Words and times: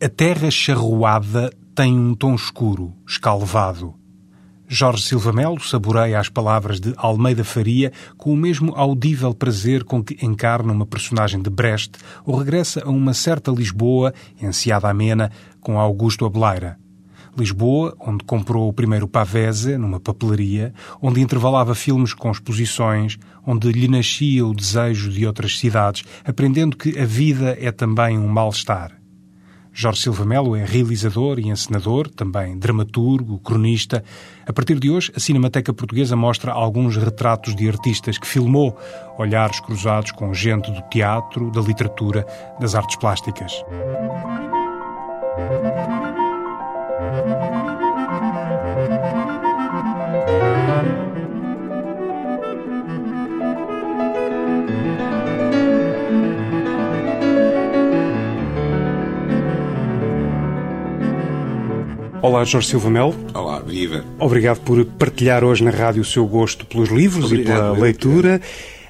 A 0.00 0.08
terra 0.08 0.48
charruada 0.48 1.52
tem 1.74 1.98
um 1.98 2.14
tom 2.14 2.32
escuro, 2.36 2.94
escalvado. 3.04 3.96
Jorge 4.68 5.02
Silva 5.02 5.32
Melo 5.32 5.58
saboreia 5.60 6.20
as 6.20 6.28
palavras 6.28 6.78
de 6.78 6.94
Almeida 6.96 7.42
Faria 7.42 7.90
com 8.16 8.32
o 8.32 8.36
mesmo 8.36 8.72
audível 8.76 9.34
prazer 9.34 9.82
com 9.82 10.00
que 10.00 10.24
encarna 10.24 10.72
uma 10.72 10.86
personagem 10.86 11.42
de 11.42 11.50
Brecht 11.50 11.98
ou 12.24 12.36
regressa 12.36 12.84
a 12.84 12.88
uma 12.88 13.12
certa 13.12 13.50
Lisboa, 13.50 14.14
enseada 14.40 14.88
amena, 14.88 15.32
com 15.60 15.80
Augusto 15.80 16.24
Abeleira. 16.24 16.78
Lisboa, 17.36 17.96
onde 17.98 18.22
comprou 18.22 18.68
o 18.68 18.72
primeiro 18.72 19.08
Pavese, 19.08 19.76
numa 19.76 19.98
papelaria, 19.98 20.72
onde 21.02 21.20
intervalava 21.20 21.74
filmes 21.74 22.14
com 22.14 22.30
exposições, 22.30 23.18
onde 23.44 23.72
lhe 23.72 23.88
nascia 23.88 24.46
o 24.46 24.54
desejo 24.54 25.10
de 25.10 25.26
outras 25.26 25.58
cidades, 25.58 26.04
aprendendo 26.24 26.76
que 26.76 26.96
a 26.96 27.04
vida 27.04 27.58
é 27.60 27.72
também 27.72 28.16
um 28.16 28.28
mal-estar. 28.28 28.97
Jorge 29.80 30.00
Silva 30.00 30.24
Melo 30.24 30.56
é 30.56 30.64
realizador 30.64 31.38
e 31.38 31.50
encenador, 31.50 32.08
também 32.08 32.58
dramaturgo, 32.58 33.38
cronista. 33.38 34.02
A 34.44 34.52
partir 34.52 34.76
de 34.80 34.90
hoje, 34.90 35.12
a 35.14 35.20
Cinemateca 35.20 35.72
Portuguesa 35.72 36.16
mostra 36.16 36.50
alguns 36.50 36.96
retratos 36.96 37.54
de 37.54 37.68
artistas 37.68 38.18
que 38.18 38.26
filmou, 38.26 38.76
olhares 39.16 39.60
cruzados 39.60 40.10
com 40.10 40.34
gente 40.34 40.68
do 40.72 40.82
teatro, 40.88 41.52
da 41.52 41.60
literatura, 41.60 42.26
das 42.58 42.74
artes 42.74 42.96
plásticas. 42.96 43.52
Olá, 62.20 62.44
Jorge 62.44 62.68
Silva 62.68 62.90
Melo. 62.90 63.14
Olá, 63.32 63.60
viva. 63.60 64.04
Obrigado 64.18 64.60
por 64.60 64.84
partilhar 64.84 65.44
hoje 65.44 65.62
na 65.62 65.70
rádio 65.70 66.02
o 66.02 66.04
seu 66.04 66.26
gosto 66.26 66.66
pelos 66.66 66.88
livros 66.88 67.26
Obrigado, 67.26 67.56
e 67.56 67.74
pela 67.74 67.78
leitura. 67.78 68.40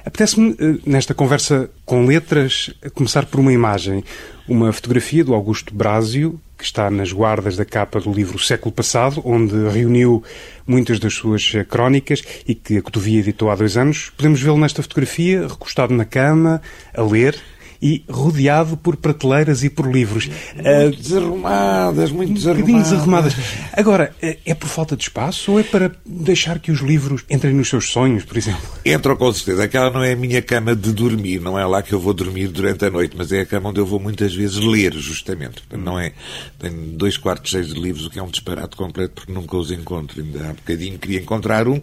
Apetece-me, 0.03 0.55
eh, 0.59 0.79
nesta 0.83 1.13
conversa 1.13 1.69
com 1.85 2.07
letras, 2.07 2.73
começar 2.95 3.27
por 3.27 3.39
uma 3.39 3.53
imagem. 3.53 4.03
Uma 4.47 4.73
fotografia 4.73 5.23
do 5.23 5.35
Augusto 5.35 5.75
Brásio, 5.75 6.41
que 6.57 6.63
está 6.63 6.89
nas 6.89 7.11
guardas 7.11 7.55
da 7.55 7.63
capa 7.63 7.99
do 7.99 8.11
livro 8.11 8.39
Século 8.39 8.71
Passado, 8.71 9.21
onde 9.23 9.55
reuniu 9.69 10.23
muitas 10.65 10.97
das 10.97 11.13
suas 11.13 11.51
eh, 11.53 11.63
crónicas 11.63 12.23
e 12.47 12.55
que 12.55 12.77
a 12.77 12.81
Cotovia 12.81 13.19
editou 13.19 13.51
há 13.51 13.55
dois 13.55 13.77
anos. 13.77 14.11
Podemos 14.17 14.41
vê-lo 14.41 14.57
nesta 14.57 14.81
fotografia, 14.81 15.47
recostado 15.47 15.93
na 15.93 16.03
cama, 16.03 16.63
a 16.95 17.03
ler 17.03 17.39
e 17.81 18.03
rodeado 18.09 18.75
por 18.75 18.95
prateleiras 18.97 19.63
e 19.63 19.69
por 19.69 19.89
livros. 19.89 20.29
Muito 20.55 20.67
uh, 20.67 21.01
desarrumadas, 21.01 22.11
muito 22.11 22.33
desarrumadas. 22.33 22.89
desarrumadas. 22.89 23.35
Agora, 23.73 24.13
é 24.21 24.53
por 24.53 24.67
falta 24.67 24.95
de 24.95 25.03
espaço 25.03 25.51
ou 25.53 25.59
é 25.59 25.63
para 25.63 25.91
deixar 26.05 26.59
que 26.59 26.71
os 26.71 26.79
livros 26.79 27.23
entrem 27.29 27.53
nos 27.53 27.69
seus 27.69 27.89
sonhos, 27.89 28.25
por 28.25 28.37
exemplo? 28.37 28.61
Entram 28.85 29.15
com 29.15 29.31
certeza. 29.31 29.63
Aquela 29.63 29.89
não 29.89 30.03
é 30.03 30.13
a 30.13 30.15
minha 30.15 30.41
cama 30.41 30.75
de 30.75 30.91
dormir, 30.91 31.39
não 31.39 31.57
é 31.57 31.65
lá 31.65 31.81
que 31.81 31.93
eu 31.93 31.99
vou 31.99 32.13
dormir 32.13 32.47
durante 32.47 32.85
a 32.85 32.89
noite, 32.89 33.15
mas 33.17 33.31
é 33.31 33.41
a 33.41 33.45
cama 33.45 33.69
onde 33.69 33.79
eu 33.79 33.85
vou 33.85 33.99
muitas 33.99 34.33
vezes 34.33 34.57
ler, 34.57 34.93
justamente. 34.93 35.63
Não 35.71 35.99
é. 35.99 36.13
Tenho 36.57 36.75
dois 36.97 37.17
quartos 37.17 37.51
cheios 37.51 37.73
de 37.73 37.79
livros, 37.79 38.05
o 38.05 38.09
que 38.09 38.19
é 38.19 38.23
um 38.23 38.29
disparate 38.29 38.75
completo, 38.75 39.13
porque 39.15 39.31
nunca 39.31 39.55
os 39.57 39.71
encontro. 39.71 40.21
Ainda 40.21 40.49
há 40.49 40.53
bocadinho 40.53 40.99
queria 40.99 41.19
encontrar 41.19 41.67
um 41.67 41.81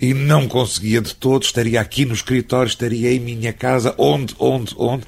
e 0.00 0.12
não 0.12 0.48
conseguia 0.48 1.00
de 1.00 1.14
todo. 1.14 1.42
Estaria 1.42 1.80
aqui 1.80 2.04
no 2.04 2.14
escritório, 2.14 2.68
estaria 2.68 3.12
em 3.12 3.20
minha 3.20 3.52
casa, 3.52 3.94
onde, 3.98 4.34
onde, 4.38 4.74
onde 4.76 5.04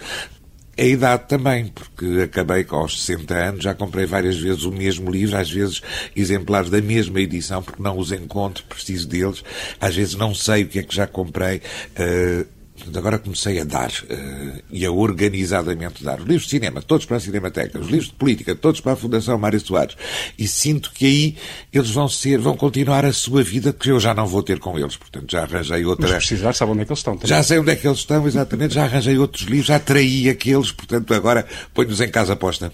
a 0.81 0.85
idade 0.85 1.25
também, 1.29 1.67
porque 1.67 2.23
acabei 2.23 2.65
com 2.65 2.77
aos 2.77 3.03
60 3.03 3.35
anos, 3.35 3.65
já 3.65 3.75
comprei 3.75 4.07
várias 4.07 4.39
vezes 4.39 4.65
o 4.65 4.73
mesmo 4.73 5.11
livro, 5.11 5.37
às 5.37 5.51
vezes 5.51 5.83
exemplares 6.17 6.71
da 6.71 6.81
mesma 6.81 7.21
edição, 7.21 7.63
porque 7.63 7.83
não 7.83 7.99
os 7.99 8.13
encontro, 8.13 8.65
preciso 8.65 9.07
deles, 9.07 9.45
às 9.79 9.95
vezes 9.95 10.15
não 10.15 10.35
sei 10.35 10.63
o 10.63 10.69
que 10.69 10.79
é 10.79 10.83
que 10.83 10.95
já 10.95 11.07
comprei. 11.07 11.59
Uh, 11.99 12.60
agora 12.97 13.19
comecei 13.19 13.61
a 13.61 13.65
dar, 13.65 13.91
uh, 13.91 14.63
e 14.71 14.85
a 14.85 14.91
organizadamente 14.91 16.03
dar, 16.03 16.21
os 16.21 16.27
livros 16.27 16.45
de 16.45 16.51
cinema, 16.51 16.83
todos 16.83 17.07
para 17.07 17.17
a 17.17 17.21
Cinemateca, 17.21 17.79
os 17.79 17.89
livros 17.89 18.09
de 18.09 18.15
política, 18.15 18.55
todos 18.55 18.81
para 18.81 18.93
a 18.93 18.97
Fundação 18.97 19.39
Mário 19.39 19.61
Soares, 19.61 19.97
e 20.39 20.47
sinto 20.47 20.91
que 20.93 21.07
aí 21.07 21.37
eles 21.73 21.91
vão 21.91 22.09
ser, 22.09 22.39
vão 22.39 22.57
continuar 22.57 23.05
a 23.05 23.13
sua 23.13 23.43
vida, 23.43 23.73
que 23.73 23.91
eu 23.91 24.01
já 24.01 24.15
não 24.15 24.27
vou 24.27 24.43
ter 24.43 24.59
com 24.59 24.79
eles, 24.79 24.97
portanto 24.97 25.31
já 25.31 25.43
arranjei 25.43 25.85
outra... 25.85 26.09
Mas 26.09 26.27
precisar, 26.27 26.55
sabe 26.55 26.73
onde 26.73 26.83
é 26.83 26.85
que 26.85 26.93
eles 26.93 27.01
estão 27.01 27.15
também. 27.15 27.29
Já 27.29 27.43
sei 27.43 27.59
onde 27.59 27.71
é 27.71 27.77
que 27.77 27.87
eles 27.87 27.99
estão, 27.99 28.27
exatamente, 28.27 28.75
já 28.75 28.85
arranjei 28.85 29.19
outros 29.19 29.45
livros, 29.45 29.67
já 29.67 29.79
traí 29.79 30.29
aqueles, 30.29 30.73
portanto 30.73 31.13
agora 31.15 31.47
ponho-nos 31.75 32.01
em 32.01 32.09
casa 32.09 32.33
aposta. 32.33 32.73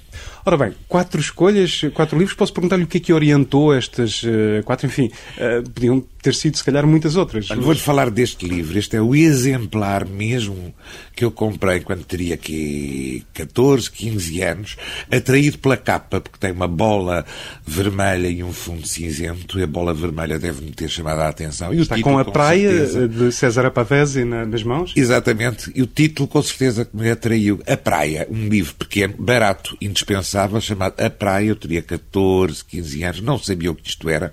Ora 0.49 0.57
bem, 0.57 0.75
quatro 0.87 1.21
escolhas, 1.21 1.81
quatro 1.93 2.17
livros, 2.17 2.37
posso 2.37 2.53
perguntar-lhe 2.53 2.85
o 2.85 2.87
que 2.87 2.99
é 2.99 3.01
que 3.01 3.13
orientou 3.13 3.75
estas 3.75 4.23
uh, 4.23 4.63
quatro, 4.65 4.87
enfim, 4.87 5.11
uh, 5.39 5.69
podiam 5.71 6.01
ter 6.23 6.35
sido, 6.35 6.57
se 6.57 6.63
calhar, 6.63 6.87
muitas 6.87 7.17
outras. 7.17 7.49
Vou-lhe 7.49 7.79
falar 7.79 8.11
deste 8.11 8.47
livro. 8.47 8.79
Este 8.79 8.97
é 8.97 9.01
o 9.01 9.15
exemplar 9.15 10.07
mesmo 10.07 10.73
que 11.15 11.25
eu 11.25 11.31
comprei 11.31 11.81
quando 11.81 12.05
teria 12.05 12.35
aqui 12.35 13.25
14, 13.33 13.91
15 13.91 14.43
anos, 14.43 14.77
atraído 15.11 15.59
pela 15.59 15.77
capa, 15.77 16.21
porque 16.21 16.39
tem 16.39 16.53
uma 16.53 16.69
bola 16.69 17.25
vermelha 17.67 18.29
e 18.29 18.43
um 18.43 18.53
fundo 18.53 18.87
cinzento, 18.87 19.59
e 19.59 19.63
a 19.63 19.67
bola 19.67 19.95
vermelha 19.95 20.39
deve-me 20.39 20.71
ter 20.73 20.89
chamado 20.89 21.21
a 21.21 21.29
atenção. 21.29 21.73
E 21.75 21.81
Está 21.81 22.01
com 22.01 22.19
a 22.19 22.25
com 22.25 22.33
praia 22.33 22.71
certeza... 22.71 23.09
de 23.09 23.33
César 23.33 23.71
Pavese 23.71 24.25
nas 24.25 24.63
mãos? 24.63 24.93
Exatamente. 24.95 25.73
E 25.75 25.83
o 25.83 25.87
título, 25.87 26.29
com 26.29 26.43
certeza, 26.43 26.85
que 26.85 26.97
me 26.97 27.11
atraiu. 27.11 27.61
A 27.67 27.77
Praia, 27.77 28.27
um 28.31 28.49
livro 28.49 28.75
pequeno, 28.75 29.15
barato, 29.19 29.77
indispensável, 29.81 30.36
chamado 30.61 31.01
A 31.01 31.11
Praia. 31.11 31.49
Eu 31.49 31.57
teria 31.57 31.83
14, 31.83 32.65
15 32.65 33.05
anos, 33.05 33.21
não 33.21 33.39
sabia 33.39 33.71
o 33.71 33.75
que 33.75 33.89
isto 33.89 34.09
era. 34.09 34.33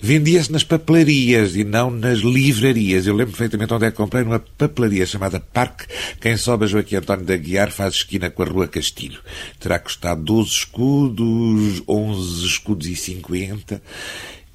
Vendia-se 0.00 0.52
nas 0.52 0.64
papelarias 0.64 1.56
e 1.56 1.64
não 1.64 1.90
nas 1.90 2.18
livrarias. 2.18 3.06
Eu 3.06 3.14
lembro 3.14 3.32
perfeitamente 3.32 3.74
onde 3.74 3.86
é 3.86 3.90
que 3.90 3.96
comprei, 3.96 4.24
numa 4.24 4.38
papelaria 4.38 5.06
chamada 5.06 5.40
Parque. 5.40 5.86
Quem 6.20 6.36
sobe 6.36 6.64
a 6.64 6.68
Joaquim 6.68 6.96
António 6.96 7.24
da 7.24 7.36
Guiar 7.36 7.70
faz 7.70 7.94
esquina 7.94 8.30
com 8.30 8.42
a 8.42 8.46
Rua 8.46 8.68
Castilho. 8.68 9.20
Terá 9.58 9.78
custado 9.78 10.22
12 10.22 10.50
escudos, 10.50 11.82
11 11.86 12.46
escudos 12.46 12.86
e 12.86 12.96
50. 12.96 13.82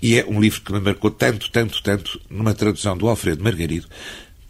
E 0.03 0.19
é 0.19 0.25
um 0.25 0.41
livro 0.41 0.59
que 0.59 0.73
me 0.73 0.81
marcou 0.81 1.09
tanto, 1.09 1.49
tanto, 1.49 1.81
tanto, 1.81 2.19
numa 2.29 2.53
tradução 2.53 2.97
do 2.97 3.07
Alfredo 3.07 3.41
Margarido, 3.41 3.87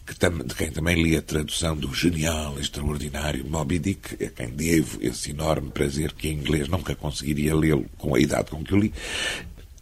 que 0.06 0.14
de 0.14 0.56
quem 0.56 0.70
também 0.70 1.02
li 1.02 1.16
a 1.16 1.22
tradução 1.22 1.76
do 1.76 1.94
genial, 1.94 2.60
extraordinário 2.60 3.46
Moby 3.46 3.80
Dick, 3.80 4.24
a 4.24 4.30
quem 4.30 4.50
devo 4.50 5.00
esse 5.02 5.32
enorme 5.32 5.72
prazer 5.72 6.12
que 6.12 6.28
em 6.28 6.34
inglês 6.34 6.68
nunca 6.68 6.94
conseguiria 6.94 7.56
lê-lo 7.56 7.86
com 7.98 8.14
a 8.14 8.20
idade 8.20 8.52
com 8.52 8.64
que 8.64 8.74
eu 8.74 8.80
li. 8.80 8.94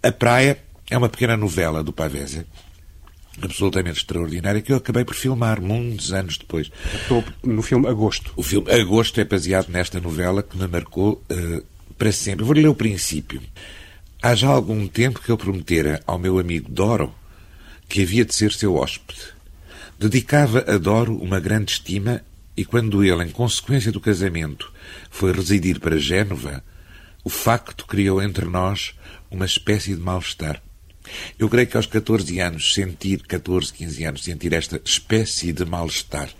A 0.04 0.12
Praia 0.12 0.60
é 0.90 0.98
uma 0.98 1.10
pequena 1.10 1.36
novela 1.36 1.84
do 1.84 1.92
Pavese, 1.92 2.46
absolutamente 3.42 4.00
extraordinária, 4.00 4.62
que 4.62 4.72
eu 4.72 4.78
acabei 4.78 5.04
por 5.04 5.16
filmar 5.16 5.60
muitos 5.60 6.14
anos 6.14 6.38
depois. 6.38 6.72
Estou 6.94 7.24
no 7.44 7.62
filme 7.62 7.88
Agosto. 7.88 8.32
O 8.36 8.44
filme 8.44 8.72
Agosto 8.72 9.20
é 9.20 9.26
baseado 9.26 9.70
nesta 9.70 10.00
novela 10.00 10.44
que 10.44 10.58
me 10.58 10.68
marcou 10.68 11.24
uh, 11.32 11.64
para 11.98 12.12
sempre. 12.12 12.46
Vou 12.46 12.54
ler 12.54 12.68
o 12.68 12.76
princípio. 12.76 13.42
Há 14.22 14.36
já 14.36 14.50
algum 14.50 14.88
tempo 14.88 15.20
que 15.20 15.32
eu 15.32 15.38
prometera 15.38 16.02
ao 16.06 16.20
meu 16.20 16.38
amigo 16.38 16.70
Doro 16.70 17.14
que 17.90 18.04
havia 18.04 18.24
de 18.24 18.36
ser 18.36 18.54
seu 18.54 18.76
hóspede. 18.76 19.31
Dedicava 20.02 20.66
a 20.68 20.80
Doro 20.80 21.16
uma 21.16 21.40
grande 21.40 21.74
estima 21.74 22.26
e 22.58 22.66
quando 22.66 23.04
ele, 23.04 23.24
em 23.24 23.30
consequência 23.30 23.92
do 23.92 24.02
casamento, 24.02 24.74
foi 25.12 25.32
residir 25.32 25.80
para 25.80 26.00
Génova, 26.00 26.64
o 27.24 27.30
facto 27.30 27.86
criou 27.86 28.20
entre 28.20 28.46
nós 28.46 28.96
uma 29.30 29.46
espécie 29.46 29.94
de 29.94 30.02
mal-estar. 30.02 30.60
Eu 31.38 31.48
creio 31.48 31.68
que 31.68 31.78
aos 31.78 31.86
14 31.86 32.40
anos, 32.40 32.74
sentir, 32.74 33.22
14, 33.28 33.72
15 33.72 34.04
anos, 34.04 34.24
sentir 34.24 34.54
esta 34.54 34.82
espécie 34.84 35.54
de 35.54 35.66
mal-estar 35.66 36.32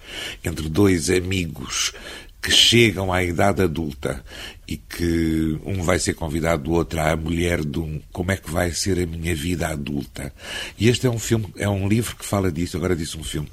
entre 0.44 0.68
dois 0.68 1.12
amigos 1.12 1.94
que 2.42 2.52
chegam 2.52 3.14
à 3.14 3.24
idade 3.24 3.62
adulta 3.62 4.24
e 4.68 4.78
que 4.78 5.60
um 5.66 5.84
vai 5.84 6.00
ser 6.00 6.14
convidado 6.14 6.64
do 6.64 6.72
outro 6.72 7.00
à 7.00 7.16
mulher 7.16 7.64
de 7.64 7.78
um, 7.78 8.02
como 8.12 8.32
é 8.32 8.38
que 8.38 8.50
vai 8.50 8.72
ser 8.72 8.98
a 9.00 9.06
minha 9.06 9.36
vida 9.36 9.68
adulta. 9.68 10.34
E 10.80 10.88
este 10.88 11.06
é 11.06 11.10
um 11.10 11.20
filme, 11.20 11.48
é 11.58 11.68
um 11.68 11.88
livro 11.88 12.16
que 12.16 12.26
fala 12.26 12.52
disso, 12.52 12.78
agora 12.78 12.96
disse 12.96 13.18
um 13.18 13.24
filme. 13.24 13.50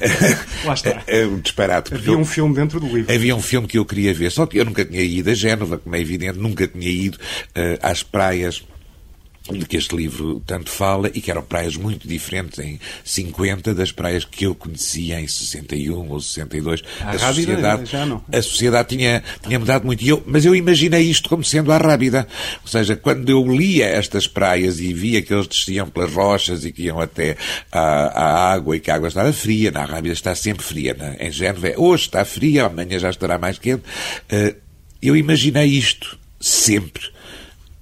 Lá 0.64 0.74
está. 0.74 1.02
É, 1.06 1.22
é 1.22 1.26
um 1.26 1.40
disparate. 1.40 1.94
Havia 1.94 2.16
um 2.16 2.24
filme 2.24 2.54
dentro 2.54 2.78
do 2.78 2.86
livro. 2.86 3.12
Havia 3.12 3.34
um 3.34 3.42
filme 3.42 3.66
que 3.66 3.78
eu 3.78 3.84
queria 3.86 4.12
ver, 4.12 4.30
só 4.30 4.46
que 4.46 4.58
eu 4.58 4.64
nunca 4.64 4.84
tinha 4.84 5.02
ido 5.02 5.30
a 5.30 5.34
Génova, 5.34 5.78
como 5.78 5.96
é 5.96 6.00
evidente, 6.00 6.38
nunca 6.38 6.68
tinha 6.68 6.88
ido 6.88 7.16
uh, 7.16 7.78
às 7.82 8.02
praias 8.02 8.62
de 9.58 9.66
que 9.66 9.76
este 9.76 9.94
livro 9.96 10.40
tanto 10.46 10.70
fala 10.70 11.10
e 11.14 11.20
que 11.20 11.30
eram 11.30 11.42
praias 11.42 11.76
muito 11.76 12.06
diferentes 12.06 12.58
em 12.58 12.78
50 13.04 13.74
das 13.74 13.92
praias 13.92 14.24
que 14.24 14.46
eu 14.46 14.54
conhecia 14.54 15.20
em 15.20 15.26
61 15.26 16.10
ou 16.10 16.20
62. 16.20 16.82
A, 17.00 17.10
a 17.10 17.18
sociedade, 17.18 17.90
já 17.90 18.06
não. 18.06 18.24
A 18.32 18.42
sociedade 18.42 18.96
tinha, 18.96 19.22
tinha 19.42 19.58
mudado 19.58 19.84
muito. 19.84 20.04
Eu, 20.04 20.22
mas 20.26 20.44
eu 20.44 20.54
imaginei 20.54 21.02
isto 21.02 21.28
como 21.28 21.44
sendo 21.44 21.72
a 21.72 21.78
Rábida. 21.78 22.26
Ou 22.62 22.68
seja, 22.68 22.96
quando 22.96 23.28
eu 23.28 23.44
lia 23.46 23.86
estas 23.86 24.26
praias 24.26 24.80
e 24.80 24.92
via 24.92 25.22
que 25.22 25.32
eles 25.32 25.46
desciam 25.46 25.88
pelas 25.88 26.12
rochas 26.12 26.64
e 26.64 26.72
que 26.72 26.84
iam 26.84 27.00
até 27.00 27.36
à, 27.72 28.52
água 28.52 28.76
e 28.76 28.80
que 28.80 28.90
a 28.90 28.94
água 28.94 29.08
estava 29.08 29.32
fria, 29.32 29.70
na 29.70 29.84
Rábida 29.84 30.12
está 30.12 30.34
sempre 30.34 30.64
fria. 30.64 30.94
Né? 30.94 31.16
Em 31.20 31.30
Génova, 31.30 31.72
hoje 31.76 32.04
está 32.04 32.24
fria, 32.24 32.66
amanhã 32.66 32.98
já 32.98 33.10
estará 33.10 33.38
mais 33.38 33.58
quente. 33.58 33.82
Uh, 34.32 34.54
eu 35.02 35.16
imaginei 35.16 35.66
isto 35.66 36.18
sempre 36.38 37.10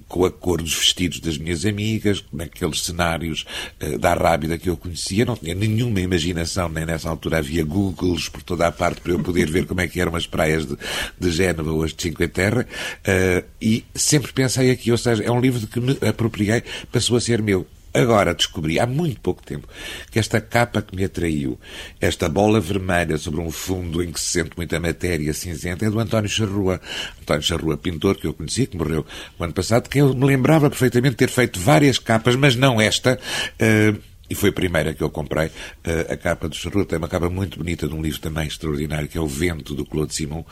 com 0.09 0.25
a 0.25 0.31
cor 0.31 0.63
dos 0.63 0.75
vestidos 0.75 1.21
das 1.21 1.37
minhas 1.37 1.65
amigas, 1.65 2.25
naqueles 2.33 2.83
cenários 2.83 3.45
uh, 3.83 3.99
da 3.99 4.15
Rábida 4.15 4.59
que 4.59 4.69
eu 4.69 4.77
conhecia. 4.77 5.25
Não 5.25 5.37
tinha 5.37 5.55
nenhuma 5.55 6.01
imaginação, 6.01 6.69
nem 6.69 6.87
nessa 6.87 7.09
altura 7.09 7.39
havia 7.39 7.65
Googles 7.65 8.29
por 8.29 8.43
toda 8.43 8.67
a 8.67 8.73
parte 8.73 9.01
para 9.01 9.13
eu 9.13 9.21
poder 9.21 9.51
ver 9.51 9.67
como 9.67 9.81
é 9.81 9.87
que 9.89 10.01
eram 10.01 10.17
as 10.17 10.27
praias 10.27 10.67
de, 10.67 10.77
de 11.21 11.31
Génova 11.31 11.71
ou 11.71 11.83
as 11.83 11.93
de 11.93 12.03
Cinque 12.03 12.27
Terre. 12.27 12.63
Uh, 12.63 13.45
e 13.61 13.85
sempre 13.95 14.33
pensei 14.33 14.71
aqui, 14.71 14.91
ou 14.91 14.99
seja, 14.99 15.23
é 15.23 15.31
um 15.31 15.41
livro 15.41 15.61
de 15.61 15.67
que 15.67 15.81
me 15.81 15.97
apropriei, 16.07 16.63
passou 16.91 17.17
a 17.17 17.21
ser 17.21 17.43
meu. 17.43 17.67
Agora 17.99 18.33
descobri, 18.33 18.79
há 18.79 18.87
muito 18.87 19.21
pouco 19.21 19.43
tempo, 19.43 19.67
que 20.11 20.21
esta 20.21 20.41
capa 20.41 20.81
que 20.81 20.95
me 20.95 21.05
atraiu, 21.05 21.59
esta 22.01 22.29
bola 22.29 22.61
vermelha 22.61 23.19
sobre 23.19 23.41
um 23.41 23.51
fundo 23.51 24.01
em 24.03 24.13
que 24.13 24.21
se 24.21 24.27
sente 24.27 24.53
muita 24.57 24.79
matéria 24.79 25.35
cinzenta, 25.35 25.85
é 25.85 25.91
do 25.91 25.99
António 25.99 26.31
Charrua. 26.31 26.81
António 27.21 27.43
Charrua, 27.43 27.77
pintor 27.77 28.17
que 28.17 28.27
eu 28.27 28.33
conheci, 28.35 28.67
que 28.67 28.77
morreu 28.77 29.05
o 29.37 29.45
ano 29.45 29.53
passado, 29.53 29.89
que 29.89 29.99
eu 29.99 30.15
me 30.15 30.25
lembrava 30.25 30.71
perfeitamente 30.71 31.17
ter 31.17 31.29
feito 31.29 31.59
várias 31.59 31.99
capas, 31.99 32.37
mas 32.37 32.55
não 32.55 32.81
esta. 32.81 33.19
Uh, 33.61 34.01
e 34.31 34.35
foi 34.35 34.51
a 34.51 34.53
primeira 34.53 34.93
que 34.93 35.03
eu 35.03 35.09
comprei. 35.09 35.47
Uh, 35.47 36.13
a 36.13 36.17
capa 36.17 36.49
do 36.49 36.55
Charrua 36.55 36.85
tem 36.85 36.99
uma 36.99 37.09
capa 37.09 37.31
muito 37.31 37.59
bonita 37.59 37.89
de 37.89 37.95
um 37.95 38.03
livro 38.03 38.21
também 38.21 38.47
extraordinário, 38.47 39.09
que 39.09 39.17
é 39.17 39.21
O 39.21 39.27
Vento, 39.27 39.75
do 39.75 39.87
Claude 39.87 40.15
Simon, 40.15 40.45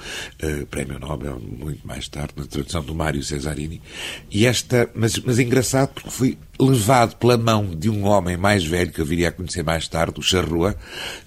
uh, 0.43 0.67
prémio 0.67 0.99
Nobel, 0.99 1.39
muito 1.39 1.87
mais 1.87 2.09
tarde, 2.09 2.33
na 2.37 2.47
tradução 2.47 2.83
do 2.83 2.95
Mário 2.95 3.23
Cesarini. 3.23 3.83
E 4.31 4.47
esta, 4.47 4.89
mas, 4.95 5.19
mas 5.19 5.39
engraçado 5.39 5.91
porque 5.91 6.11
fui 6.11 6.39
levado 6.59 7.17
pela 7.17 7.37
mão 7.37 7.67
de 7.67 7.91
um 7.91 8.05
homem 8.05 8.37
mais 8.37 8.65
velho, 8.65 8.91
que 8.91 9.01
eu 9.01 9.07
viria 9.07 9.29
a 9.29 9.33
conhecer 9.33 9.63
mais 9.63 9.87
tarde, 9.89 10.19
o 10.19 10.23
Charrua, 10.23 10.77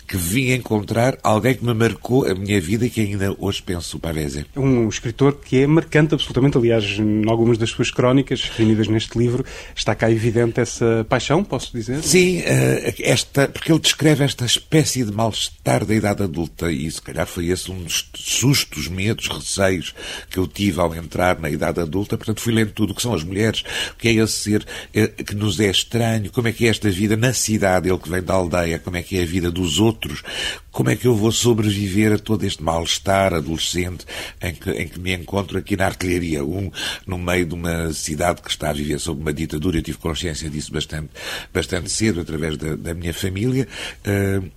que 0.09 0.17
vim 0.17 0.51
encontrar 0.51 1.19
alguém 1.21 1.53
que 1.53 1.63
me 1.63 1.73
marcou 1.73 2.25
a 2.25 2.33
minha 2.33 2.59
vida 2.59 2.87
e 2.87 2.89
que 2.89 2.99
ainda 2.99 3.35
hoje 3.37 3.61
penso 3.61 3.97
o 3.97 3.99
Pavese. 3.99 4.45
Um 4.55 4.89
escritor 4.89 5.35
que 5.35 5.61
é 5.61 5.67
marcante 5.67 6.15
absolutamente, 6.15 6.57
aliás, 6.57 6.83
em 6.97 7.29
algumas 7.29 7.59
das 7.59 7.69
suas 7.69 7.91
crónicas 7.91 8.49
reunidas 8.49 8.87
neste 8.87 9.17
livro, 9.19 9.45
está 9.75 9.93
cá 9.93 10.09
evidente 10.09 10.59
essa 10.59 11.05
paixão, 11.07 11.43
posso 11.43 11.71
dizer? 11.71 12.01
Sim, 12.01 12.39
eh, 12.39 12.95
esta, 13.01 13.47
porque 13.47 13.71
ele 13.71 13.79
descreve 13.79 14.23
esta 14.23 14.45
espécie 14.45 15.03
de 15.03 15.11
mal-estar 15.11 15.85
da 15.85 15.93
idade 15.93 16.23
adulta 16.23 16.71
e 16.71 16.89
se 16.89 17.01
calhar 17.01 17.27
foi 17.27 17.49
esse 17.49 17.71
um 17.71 17.83
dos 17.83 18.09
sustos, 18.15 18.87
medos, 18.87 19.27
receios 19.27 19.93
que 20.29 20.39
eu 20.39 20.47
tive 20.47 20.79
ao 20.79 20.95
entrar 20.95 21.39
na 21.39 21.51
idade 21.51 21.79
adulta. 21.79 22.17
Portanto, 22.17 22.41
fui 22.41 22.53
lendo 22.53 22.71
tudo 22.71 22.93
o 22.93 22.95
que 22.95 23.01
são 23.01 23.13
as 23.13 23.23
mulheres, 23.23 23.63
o 23.91 23.95
que 23.95 24.07
é 24.07 24.13
esse 24.13 24.33
ser 24.33 24.65
eh, 24.91 25.11
que 25.23 25.35
nos 25.35 25.59
é 25.59 25.69
estranho, 25.69 26.31
como 26.31 26.47
é 26.47 26.51
que 26.51 26.65
é 26.65 26.69
esta 26.69 26.89
vida 26.89 27.15
na 27.15 27.33
cidade, 27.33 27.89
ele 27.89 27.97
que 27.97 28.09
vem 28.09 28.21
da 28.21 28.33
aldeia, 28.33 28.79
como 28.79 28.97
é 28.97 29.03
que 29.03 29.17
é 29.17 29.23
a 29.23 29.25
vida 29.25 29.51
dos 29.51 29.79
outros. 29.79 30.23
Como 30.71 30.89
é 30.89 30.95
que 30.95 31.07
eu 31.07 31.15
vou 31.15 31.31
sobreviver 31.31 32.13
a 32.13 32.19
todo 32.19 32.43
este 32.43 32.63
mal-estar 32.63 33.33
adolescente 33.33 34.05
em 34.41 34.53
que, 34.53 34.69
em 34.71 34.87
que 34.87 34.99
me 34.99 35.13
encontro 35.13 35.57
aqui 35.57 35.75
na 35.75 35.85
artilharia 35.85 36.43
um 36.43 36.71
no 37.05 37.17
meio 37.17 37.45
de 37.45 37.53
uma 37.53 37.91
cidade 37.91 38.41
que 38.41 38.49
está 38.49 38.69
a 38.69 38.73
viver 38.73 38.99
sob 38.99 39.21
uma 39.21 39.33
ditadura? 39.33 39.77
Eu 39.77 39.81
tive 39.81 39.97
consciência 39.97 40.49
disso 40.49 40.71
bastante, 40.71 41.09
bastante 41.53 41.89
cedo, 41.89 42.21
através 42.21 42.57
da, 42.57 42.75
da 42.75 42.93
minha 42.93 43.13
família. 43.13 43.67
Uh, 44.05 44.49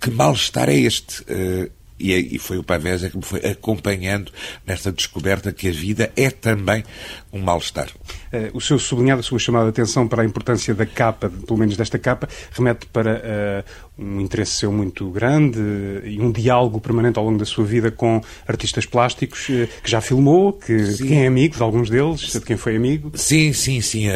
que 0.00 0.10
mal-estar 0.10 0.68
é 0.68 0.76
este? 0.76 1.22
Uh, 1.22 1.70
e, 1.98 2.38
foi 2.38 2.58
o 2.58 2.62
Pavesa 2.62 3.10
que 3.10 3.16
me 3.16 3.24
foi 3.24 3.40
acompanhando 3.40 4.30
nesta 4.64 4.92
descoberta 4.92 5.52
que 5.52 5.68
a 5.68 5.72
vida 5.72 6.12
é 6.16 6.30
também 6.30 6.84
um 7.32 7.40
mal-estar. 7.40 7.88
Uh, 8.32 8.56
o 8.56 8.60
seu 8.60 8.78
sublinhado, 8.78 9.20
a 9.20 9.22
sua 9.22 9.38
chamada 9.38 9.64
de 9.64 9.70
atenção 9.70 10.08
para 10.08 10.22
a 10.22 10.24
importância 10.24 10.74
da 10.74 10.86
capa, 10.86 11.30
pelo 11.46 11.58
menos 11.58 11.76
desta 11.76 11.98
capa, 11.98 12.28
remete 12.52 12.86
para 12.86 13.64
uh, 13.98 14.02
um 14.02 14.20
interesse 14.20 14.52
seu 14.52 14.72
muito 14.72 15.10
grande 15.10 15.58
uh, 15.58 16.06
e 16.06 16.20
um 16.20 16.32
diálogo 16.32 16.80
permanente 16.80 17.18
ao 17.18 17.24
longo 17.24 17.38
da 17.38 17.44
sua 17.44 17.64
vida 17.64 17.90
com 17.90 18.20
artistas 18.46 18.86
plásticos 18.86 19.46
que 19.46 19.68
já 19.84 20.00
filmou, 20.00 20.52
que 20.52 20.96
quem 20.98 21.24
é 21.24 21.26
amigo 21.26 21.56
de 21.56 21.62
alguns 21.62 21.90
deles, 21.90 22.32
de 22.32 22.40
quem 22.40 22.56
foi 22.56 22.76
amigo. 22.76 23.12
Sim, 23.14 23.52
sim, 23.52 23.80
sim. 23.80 24.06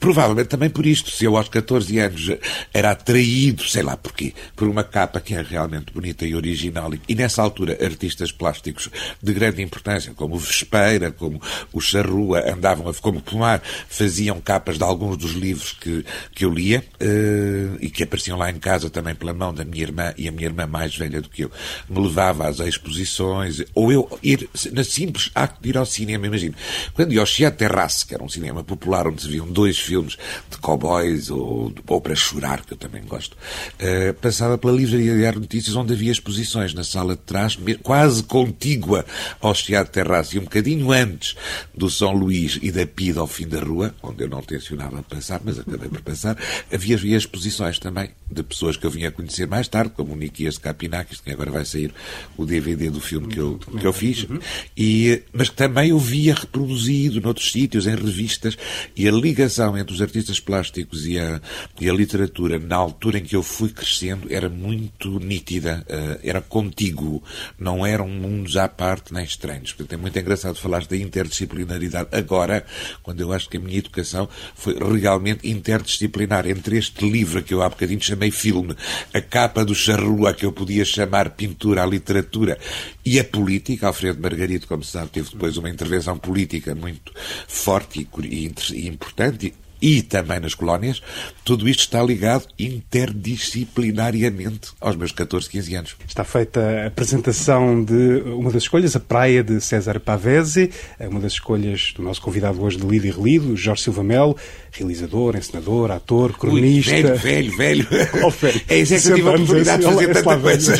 provavelmente 0.00 0.48
também 0.48 0.70
por 0.70 0.86
isto. 0.86 1.10
Se 1.10 1.24
eu 1.24 1.36
aos 1.36 1.48
14 1.48 1.98
anos 1.98 2.30
era 2.72 2.92
atraído, 2.92 3.64
sei 3.64 3.82
lá 3.82 3.96
porquê, 3.96 4.32
por 4.54 4.68
uma 4.68 4.84
capa 4.84 5.20
que 5.20 5.34
é 5.34 5.42
realmente 5.42 5.92
bonita 5.92 6.24
e 6.24 6.34
original 6.34 6.92
e, 6.94 7.00
e 7.08 7.14
nessa 7.14 7.42
altura 7.42 7.76
artistas 7.84 8.32
plásticos 8.32 8.90
de 9.22 9.32
grande 9.32 9.62
importância, 9.62 10.12
como 10.14 10.36
o 10.36 10.38
Vespeira, 10.38 11.10
como 11.10 11.40
o 11.72 11.80
Charrua, 11.80 12.45
andavam 12.46 12.88
a, 12.88 12.94
como 12.94 13.20
Pomar, 13.20 13.62
faziam 13.88 14.40
capas 14.40 14.78
de 14.78 14.84
alguns 14.84 15.16
dos 15.16 15.32
livros 15.32 15.72
que, 15.72 16.04
que 16.34 16.44
eu 16.44 16.50
lia 16.50 16.84
uh, 17.00 17.76
e 17.80 17.90
que 17.90 18.02
apareciam 18.02 18.38
lá 18.38 18.50
em 18.50 18.58
casa 18.58 18.88
também 18.90 19.14
pela 19.14 19.32
mão 19.32 19.52
da 19.52 19.64
minha 19.64 19.82
irmã 19.82 20.14
e 20.16 20.28
a 20.28 20.32
minha 20.32 20.46
irmã 20.46 20.66
mais 20.66 20.96
velha 20.96 21.20
do 21.20 21.28
que 21.28 21.44
eu 21.44 21.50
me 21.88 22.00
levava 22.00 22.48
às 22.48 22.60
exposições 22.60 23.62
ou 23.74 23.92
eu 23.92 24.18
ir 24.22 24.48
na 24.72 24.84
simples 24.84 25.30
acto 25.34 25.62
de 25.62 25.68
ir 25.68 25.76
ao 25.76 25.86
cinema, 25.86 26.26
imagino. 26.26 26.54
Quando 26.94 27.12
ia 27.12 27.20
ao 27.20 27.26
Chiado 27.26 27.56
Terrace, 27.56 28.06
que 28.06 28.14
era 28.14 28.22
um 28.22 28.28
cinema 28.28 28.62
popular 28.62 29.06
onde 29.06 29.22
se 29.22 29.28
viam 29.28 29.46
dois 29.46 29.78
filmes 29.78 30.16
de 30.50 30.56
cowboys 30.58 31.30
ou, 31.30 31.72
ou 31.86 32.00
para 32.00 32.14
chorar, 32.14 32.64
que 32.64 32.72
eu 32.72 32.78
também 32.78 33.02
gosto, 33.04 33.34
uh, 33.34 34.14
passava 34.14 34.56
pela 34.56 34.72
livraria 34.72 35.32
de 35.32 35.38
Notícias 35.38 35.76
onde 35.76 35.92
havia 35.92 36.12
exposições 36.12 36.72
na 36.72 36.84
sala 36.84 37.14
de 37.14 37.22
trás, 37.22 37.58
quase 37.82 38.22
contígua 38.22 39.04
ao 39.40 39.54
Chiado 39.54 39.88
Terrace 39.88 40.36
e 40.36 40.38
um 40.38 40.44
bocadinho 40.44 40.92
antes 40.92 41.36
do 41.74 41.90
São 41.90 42.12
Luís 42.12 42.35
e 42.62 42.70
da 42.70 42.86
Pida 42.86 43.20
ao 43.20 43.26
fim 43.26 43.46
da 43.46 43.60
rua, 43.60 43.94
onde 44.02 44.24
eu 44.24 44.28
não 44.28 44.42
tencionava 44.42 45.02
passar, 45.02 45.40
mas 45.44 45.58
acabei 45.58 45.88
por 45.88 46.00
passar, 46.02 46.36
havia, 46.72 46.96
exposições 47.16 47.78
também 47.78 48.10
de 48.30 48.42
pessoas 48.42 48.76
que 48.76 48.84
eu 48.84 48.90
vinha 48.90 49.08
a 49.08 49.12
conhecer 49.12 49.46
mais 49.46 49.68
tarde, 49.68 49.92
como 49.96 50.12
o 50.12 50.16
Nikias 50.16 50.58
Kapinakis, 50.58 51.20
que 51.20 51.30
agora 51.30 51.50
vai 51.50 51.64
sair 51.64 51.92
o 52.36 52.44
DVD 52.44 52.90
do 52.90 53.00
filme 53.00 53.28
que 53.28 53.38
eu, 53.38 53.58
que 53.58 53.86
eu 53.86 53.92
fiz, 53.92 54.24
uhum. 54.24 54.38
e, 54.76 55.22
mas 55.32 55.48
que 55.48 55.56
também 55.56 55.90
eu 55.90 55.98
via 55.98 56.34
reproduzido 56.34 57.20
noutros 57.20 57.50
sítios, 57.50 57.86
em 57.86 57.94
revistas, 57.94 58.56
e 58.96 59.08
a 59.08 59.12
ligação 59.12 59.76
entre 59.76 59.94
os 59.94 60.02
artistas 60.02 60.40
plásticos 60.40 61.06
e 61.06 61.18
a, 61.18 61.40
e 61.80 61.88
a 61.88 61.92
literatura, 61.92 62.58
na 62.58 62.76
altura 62.76 63.18
em 63.18 63.22
que 63.22 63.36
eu 63.36 63.42
fui 63.42 63.70
crescendo, 63.70 64.26
era 64.30 64.48
muito 64.48 65.18
nítida, 65.18 65.84
uh, 65.88 66.20
era 66.22 66.40
contíguo, 66.40 67.22
não 67.58 67.84
eram 67.86 68.08
mundos 68.08 68.56
à 68.56 68.68
parte 68.68 69.12
nem 69.12 69.24
estranhos. 69.24 69.72
Portanto, 69.72 69.92
é 69.92 69.96
muito 69.96 70.18
engraçado 70.18 70.56
falar 70.56 70.86
da 70.86 70.96
interdisciplinaridade 70.96 72.08
agora, 72.26 72.66
quando 73.02 73.20
eu 73.20 73.32
acho 73.32 73.48
que 73.48 73.56
a 73.56 73.60
minha 73.60 73.78
educação 73.78 74.28
foi 74.54 74.74
realmente 74.98 75.48
interdisciplinar. 75.48 76.46
Entre 76.46 76.76
este 76.76 77.08
livro 77.08 77.42
que 77.42 77.54
eu 77.54 77.62
há 77.62 77.68
bocadinho 77.68 78.00
chamei 78.02 78.30
filme, 78.32 78.74
a 79.14 79.20
capa 79.20 79.64
do 79.64 79.74
Charrua 79.74 80.34
que 80.34 80.44
eu 80.44 80.52
podia 80.52 80.84
chamar 80.84 81.30
pintura 81.30 81.84
à 81.84 81.86
literatura 81.86 82.58
e 83.04 83.20
a 83.20 83.24
política, 83.24 83.86
Alfredo 83.86 84.20
Margarito, 84.20 84.66
como 84.66 84.82
se 84.82 84.90
sabe, 84.90 85.10
teve 85.10 85.30
depois 85.30 85.56
uma 85.56 85.70
intervenção 85.70 86.18
política 86.18 86.74
muito 86.74 87.12
forte 87.46 88.06
e 88.24 88.86
importante 88.88 89.54
e 89.80 90.02
também 90.02 90.40
nas 90.40 90.54
colónias, 90.54 91.00
tudo 91.44 91.68
isto 91.68 91.80
está 91.80 92.02
ligado 92.02 92.46
interdisciplinariamente 92.58 94.70
aos 94.80 94.96
meus 94.96 95.12
14, 95.12 95.48
15 95.48 95.74
anos. 95.74 95.94
Está 96.06 96.24
feita 96.24 96.60
a 96.60 96.86
apresentação 96.86 97.84
de 97.84 98.22
uma 98.26 98.50
das 98.50 98.64
escolhas, 98.64 98.96
a 98.96 99.00
Praia 99.00 99.44
de 99.44 99.60
César 99.60 100.00
Pavese, 100.00 100.70
uma 101.00 101.20
das 101.20 101.34
escolhas 101.34 101.92
do 101.96 102.02
nosso 102.02 102.20
convidado 102.20 102.60
hoje 102.62 102.78
de 102.78 102.86
Lido 102.86 103.06
e 103.06 103.10
Relido, 103.10 103.56
Jorge 103.56 103.82
Silva 103.82 104.02
Melo, 104.02 104.36
realizador, 104.72 105.36
encenador, 105.36 105.90
ator, 105.90 106.32
cronista. 106.36 106.94
Ui, 106.94 107.02
velho, 107.02 107.16
velho, 107.16 107.56
velho. 107.56 107.86
Oh, 108.26 108.30
velho. 108.30 108.60
É 108.68 108.78
isso 108.78 108.94
é 108.94 109.00
que 109.00 109.08
eu 109.08 109.16
tive 109.16 109.28
a 109.28 109.32
oportunidade 109.32 109.82
de 109.82 109.88
fazer 109.88 110.12
tanta 110.12 110.38
coisa. 110.38 110.74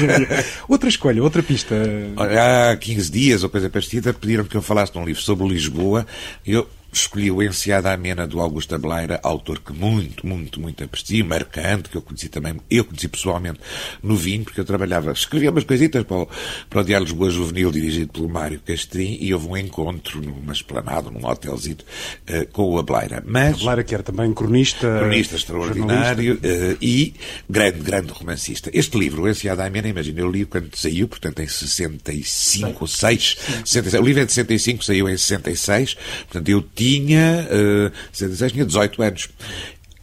Outra 0.68 0.88
escolha, 0.88 1.20
outra 1.22 1.42
pista. 1.42 1.74
Há 2.16 2.76
15 2.76 3.10
dias, 3.10 3.42
ou 3.42 3.50
coisa 3.50 3.68
parecida, 3.68 4.12
pediram 4.12 4.44
que 4.44 4.56
eu 4.56 4.62
falasse 4.62 4.94
num 4.94 5.04
livro 5.04 5.20
sobre 5.22 5.46
Lisboa. 5.46 6.06
Eu 6.46 6.68
escolhi 6.92 7.30
o 7.30 7.42
Enseada 7.42 7.92
Amena 7.92 8.26
do 8.26 8.40
Augusto 8.40 8.74
Ableira, 8.74 9.20
autor 9.22 9.60
que 9.60 9.72
muito, 9.72 10.26
muito, 10.26 10.60
muito 10.60 10.82
aprecio, 10.82 11.24
marcante, 11.24 11.90
que 11.90 11.96
eu 11.96 12.02
conheci 12.02 12.28
também, 12.28 12.56
eu 12.70 12.84
conheci 12.84 13.08
pessoalmente 13.08 13.60
no 14.02 14.16
vinho, 14.16 14.44
porque 14.44 14.60
eu 14.60 14.64
trabalhava, 14.64 15.12
escrevia 15.12 15.50
umas 15.50 15.64
coisitas 15.64 16.04
para 16.04 16.16
o, 16.16 16.28
para 16.70 16.80
o 16.80 16.84
Diário 16.84 17.04
Lisboa 17.04 17.30
Juvenil, 17.30 17.70
dirigido 17.70 18.12
pelo 18.12 18.28
Mário 18.28 18.60
Castrim, 18.60 19.18
e 19.20 19.32
houve 19.34 19.46
um 19.46 19.56
encontro 19.56 20.22
numa 20.22 20.52
esplanada, 20.52 21.10
num 21.10 21.26
hotelzito, 21.26 21.84
uh, 22.30 22.46
com 22.52 22.70
o 22.70 22.78
Ableira. 22.78 23.22
Mas... 23.26 23.56
Ableira 23.56 23.84
que 23.84 23.94
era 23.94 24.02
também 24.02 24.32
cronista... 24.32 24.98
Cronista 24.98 25.36
extraordinário 25.36 26.34
uh, 26.36 26.78
e 26.80 27.14
grande, 27.48 27.80
grande 27.80 28.12
romancista. 28.12 28.70
Este 28.72 28.98
livro, 28.98 29.22
o 29.22 29.28
Enseada 29.28 29.64
Amena, 29.64 29.88
imagina, 29.88 30.20
eu 30.20 30.30
li 30.30 30.46
quando 30.46 30.74
saiu, 30.74 31.08
portanto 31.08 31.40
em 31.40 31.48
65 31.48 32.76
ou 32.80 32.86
6, 32.86 33.36
66, 33.64 34.02
o 34.02 34.06
livro 34.06 34.22
é 34.22 34.24
de 34.24 34.32
65, 34.32 34.84
saiu 34.84 35.08
em 35.08 35.16
66, 35.16 35.94
portanto 36.24 36.48
eu 36.48 36.62
tinha 36.62 36.85
tinha, 36.86 37.48
uh, 37.50 37.92
66, 38.12 38.52
tinha 38.52 38.64
18 38.64 39.02
anos. 39.02 39.28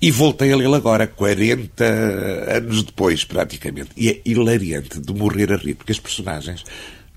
E 0.02 0.12
voltei 0.12 0.52
a 0.52 0.58
lê-lo 0.58 0.76
agora, 0.76 1.08
40 1.08 1.86
anos 2.58 2.84
depois, 2.84 3.24
praticamente. 3.24 3.92
E 3.96 4.10
é 4.10 4.22
hilariante 4.26 5.00
de 5.00 5.14
morrer 5.14 5.54
a 5.54 5.56
rir, 5.56 5.76
porque 5.76 5.94
as 5.94 6.00
personagens, 6.00 6.64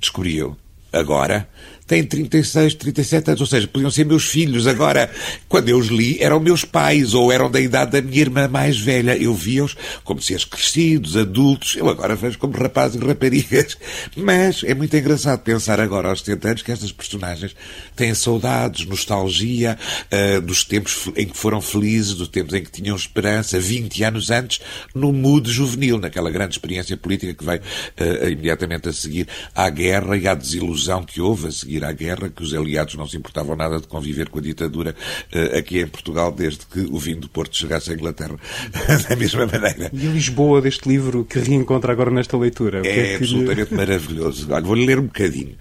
descobri 0.01 0.37
eu, 0.37 0.57
agora, 0.93 1.49
têm 1.87 2.05
36, 2.05 2.75
37 2.75 3.31
anos, 3.31 3.41
ou 3.41 3.47
seja, 3.47 3.69
podiam 3.69 3.91
ser 3.91 4.05
meus 4.05 4.25
filhos. 4.25 4.67
Agora, 4.67 5.11
quando 5.49 5.69
eu 5.69 5.79
os 5.79 5.89
li, 5.89 6.19
eram 6.21 6.41
meus 6.41 6.65
pais 6.65 7.15
ou 7.15 7.31
eram 7.31 7.51
da 7.51 7.61
idade 7.61 7.93
da 7.93 8.03
minha 8.03 8.21
irmã 8.21 8.49
mais 8.49 8.79
velha. 8.79 9.17
Eu 9.17 9.35
via-os 9.35 9.77
como 10.03 10.21
seres 10.21 10.45
crescidos, 10.45 11.17
adultos. 11.17 11.77
Eu 11.77 11.89
agora 11.89 12.17
vejo 12.17 12.39
como 12.39 12.57
rapazes 12.57 13.01
e 13.01 13.05
raparigas. 13.05 13.77
Mas 14.17 14.63
é 14.65 14.75
muito 14.75 14.97
engraçado 14.97 15.41
pensar 15.41 15.81
agora, 15.81 16.09
aos 16.09 16.21
70 16.21 16.49
anos, 16.49 16.63
que 16.63 16.73
estas 16.73 16.93
personagens 16.93 17.55
têm 17.95 18.15
saudades, 18.15 18.87
nostalgia 18.87 19.79
uh, 20.11 20.41
dos 20.41 20.65
tempos 20.65 21.09
em 21.17 21.27
que 21.27 21.37
foram 21.37 21.61
felizes, 21.61 22.15
dos 22.15 22.29
tempos 22.29 22.55
em 22.55 22.63
que 22.63 22.71
tinham 22.71 22.97
esperança, 22.97 23.59
20 23.61 24.03
anos 24.03 24.31
antes, 24.31 24.61
no 24.95 25.13
mood 25.13 25.51
juvenil, 25.51 25.99
naquela 25.99 26.31
grande 26.31 26.55
experiência 26.55 26.97
política 26.97 27.35
que 27.35 27.45
veio 27.45 27.61
uh, 27.61 28.29
imediatamente 28.29 28.89
a 28.89 28.93
seguir 28.93 29.29
à 29.55 29.69
guerra 29.71 30.17
e 30.17 30.27
à 30.27 30.35
desilusão 30.35 31.05
que 31.05 31.21
houve 31.21 31.49
a 31.49 31.53
seguir 31.53 31.76
à 31.85 31.93
guerra, 31.93 32.29
que 32.29 32.43
os 32.43 32.55
aliados 32.55 32.95
não 32.95 33.07
se 33.07 33.17
importavam 33.17 33.57
nada 33.57 33.81
de 33.81 33.87
conviver 33.87 34.29
com 34.29 34.39
a 34.39 34.43
ditadura 34.43 34.95
uh, 35.35 35.59
aqui 35.59 35.81
em 35.81 35.87
Portugal, 35.87 36.33
desde 36.33 36.67
que 36.67 36.81
o 36.81 36.99
vinho 36.99 37.21
do 37.21 37.29
Porto 37.29 37.57
chegasse 37.57 37.91
à 37.91 37.95
Inglaterra 37.95 38.37
da 39.09 39.17
mesma 39.17 39.47
maneira. 39.47 39.91
E 39.93 40.07
a 40.07 40.11
Lisboa 40.11 40.61
deste 40.61 40.89
livro 40.89 41.25
que 41.25 41.39
reencontra 41.39 41.93
agora 41.93 42.11
nesta 42.11 42.37
leitura? 42.37 42.83
É, 42.85 43.15
é 43.15 43.19
que 43.19 43.25
absolutamente 43.25 43.75
maravilhoso. 43.75 44.47
Olha, 44.51 44.65
vou-lhe 44.65 44.87
ler 44.87 44.99
um 44.99 45.07
bocadinho. 45.07 45.57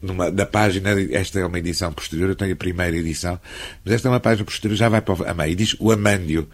Numa, 0.00 0.30
da 0.30 0.46
página, 0.46 0.90
esta 1.12 1.40
é 1.40 1.44
uma 1.44 1.58
edição 1.58 1.92
posterior, 1.92 2.30
eu 2.30 2.34
tenho 2.34 2.54
a 2.54 2.56
primeira 2.56 2.96
edição, 2.96 3.38
mas 3.84 3.94
esta 3.94 4.08
é 4.08 4.10
uma 4.10 4.20
página 4.20 4.46
posterior, 4.46 4.74
já 4.74 4.88
vai 4.88 5.02
para 5.02 5.30
a 5.30 5.34
meio, 5.34 5.52
e 5.52 5.54
diz 5.54 5.76
o 5.78 5.92
Amândio. 5.92 6.48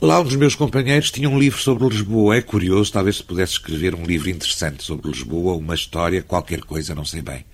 Lá 0.00 0.18
um 0.18 0.24
dos 0.24 0.36
meus 0.36 0.54
companheiros 0.54 1.10
tinha 1.10 1.28
um 1.28 1.38
livro 1.38 1.60
sobre 1.60 1.86
Lisboa. 1.86 2.34
É 2.34 2.40
curioso, 2.40 2.90
talvez 2.90 3.16
se 3.16 3.22
pudesse 3.22 3.52
escrever 3.52 3.94
um 3.94 4.02
livro 4.02 4.30
interessante 4.30 4.82
sobre 4.82 5.10
Lisboa, 5.10 5.54
uma 5.56 5.74
história, 5.74 6.22
qualquer 6.22 6.60
coisa, 6.60 6.94
não 6.94 7.04
sei 7.04 7.20
bem. 7.20 7.44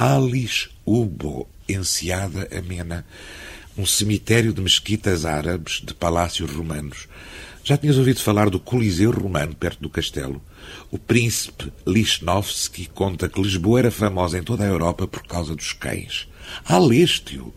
Alice 0.00 0.68
Ubo, 0.86 1.48
Enseada 1.68 2.48
Amena, 2.56 3.04
um 3.76 3.84
cemitério 3.84 4.52
de 4.52 4.60
mesquitas 4.60 5.24
árabes, 5.24 5.82
de 5.84 5.92
palácios 5.92 6.52
romanos. 6.52 7.08
Já 7.64 7.76
tinhas 7.76 7.98
ouvido 7.98 8.20
falar 8.20 8.48
do 8.48 8.60
Coliseu 8.60 9.10
Romano, 9.10 9.56
perto 9.56 9.80
do 9.80 9.90
castelo? 9.90 10.40
O 10.88 10.98
príncipe 10.98 11.72
Lichnowsky 11.84 12.86
conta 12.94 13.28
que 13.28 13.42
Lisboa 13.42 13.80
era 13.80 13.90
famosa 13.90 14.38
em 14.38 14.42
toda 14.44 14.62
a 14.62 14.68
Europa 14.68 15.08
por 15.08 15.26
causa 15.26 15.56
dos 15.56 15.72
cães. 15.72 16.28
Leste-o! 16.70 17.52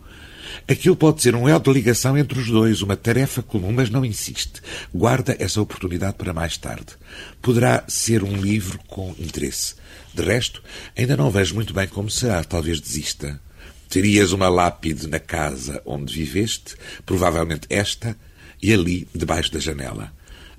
Aquilo 0.66 0.96
pode 0.96 1.22
ser 1.22 1.36
um 1.36 1.48
elo 1.48 1.60
de 1.60 1.72
ligação 1.72 2.18
entre 2.18 2.40
os 2.40 2.48
dois, 2.48 2.82
uma 2.82 2.96
tarefa 2.96 3.40
comum, 3.40 3.70
mas 3.72 3.88
não 3.88 4.04
insiste. 4.04 4.60
Guarda 4.92 5.36
essa 5.38 5.62
oportunidade 5.62 6.16
para 6.16 6.34
mais 6.34 6.56
tarde. 6.56 6.96
Poderá 7.40 7.84
ser 7.86 8.24
um 8.24 8.36
livro 8.36 8.80
com 8.88 9.14
interesse. 9.16 9.76
De 10.14 10.22
resto, 10.22 10.62
ainda 10.96 11.16
não 11.16 11.30
vejo 11.30 11.54
muito 11.54 11.72
bem 11.72 11.86
como 11.86 12.10
será, 12.10 12.44
talvez 12.44 12.80
desista. 12.80 13.40
Terias 13.88 14.32
uma 14.32 14.48
lápide 14.48 15.06
na 15.06 15.18
casa 15.18 15.82
onde 15.84 16.14
viveste, 16.14 16.76
provavelmente 17.04 17.66
esta, 17.70 18.16
e 18.62 18.72
ali, 18.72 19.08
debaixo 19.14 19.52
da 19.52 19.58
janela. 19.58 20.12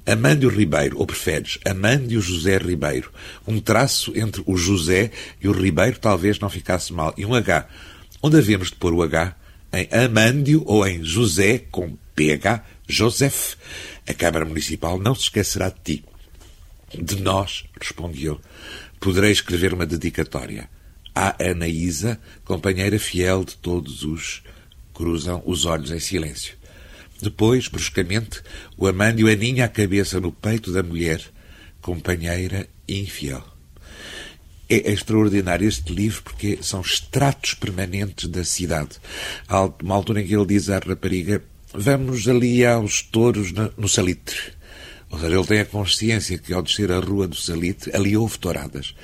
Amândio 0.05 0.49
Ribeiro, 0.49 0.99
ou 0.99 1.05
preferes, 1.05 1.57
Amândio 1.65 2.19
José 2.19 2.57
Ribeiro. 2.57 3.11
Um 3.47 3.59
traço 3.59 4.11
entre 4.15 4.43
o 4.45 4.57
José 4.57 5.11
e 5.41 5.47
o 5.47 5.53
Ribeiro 5.53 5.97
talvez 5.97 6.39
não 6.39 6.49
ficasse 6.49 6.91
mal. 6.91 7.13
E 7.17 7.25
um 7.25 7.33
H. 7.33 7.67
Onde 8.21 8.37
havemos 8.37 8.69
de 8.69 8.75
pôr 8.75 8.93
o 8.93 9.01
H? 9.01 9.35
em 9.73 9.87
Amândio 9.91 10.63
ou 10.67 10.87
em 10.87 11.03
José, 11.03 11.57
com 11.57 11.97
PH, 12.15 12.63
Joseph, 12.87 13.55
a 14.07 14.13
Câmara 14.13 14.45
Municipal 14.45 14.99
não 14.99 15.15
se 15.15 15.23
esquecerá 15.23 15.69
de 15.69 15.79
ti. 15.83 16.05
De 16.93 17.19
nós, 17.19 17.63
respondi 17.81 18.25
eu, 18.25 18.39
poderei 19.03 19.31
escrever 19.31 19.73
uma 19.73 19.85
dedicatória. 19.85 20.69
À 21.13 21.35
Anaísa, 21.43 22.17
companheira 22.45 22.97
fiel 22.97 23.43
de 23.43 23.57
todos 23.57 24.03
os. 24.03 24.41
Cruzam 24.93 25.43
os 25.45 25.65
olhos 25.65 25.91
em 25.91 25.99
silêncio. 25.99 26.55
Depois, 27.21 27.67
bruscamente, 27.67 28.41
o 28.77 28.87
Amândio 28.87 29.29
aninha 29.29 29.65
a 29.65 29.67
cabeça 29.67 30.21
no 30.21 30.31
peito 30.31 30.71
da 30.71 30.81
mulher, 30.81 31.21
companheira 31.81 32.67
infiel. 32.87 33.43
É 34.69 34.91
extraordinário 34.91 35.67
este 35.67 35.91
livro 35.93 36.23
porque 36.23 36.59
são 36.61 36.79
extratos 36.79 37.53
permanentes 37.53 38.29
da 38.29 38.45
cidade. 38.45 38.97
Há 39.49 39.65
uma 39.83 39.95
altura 39.95 40.21
em 40.21 40.25
que 40.25 40.33
ele 40.33 40.45
diz 40.45 40.69
à 40.69 40.79
rapariga: 40.79 41.43
Vamos 41.73 42.27
ali 42.27 42.65
aos 42.65 43.01
touros 43.01 43.51
no 43.51 43.89
Salitre. 43.89 44.53
Ou 45.13 45.19
seja, 45.19 45.35
ele 45.35 45.45
tem 45.45 45.59
a 45.59 45.65
consciência 45.65 46.39
que 46.39 46.51
ao 46.51 46.63
descer 46.63 46.91
a 46.91 46.99
rua 46.99 47.27
do 47.27 47.35
Salitre, 47.35 47.95
ali 47.95 48.17
houve 48.17 48.39
touradas. 48.39 48.95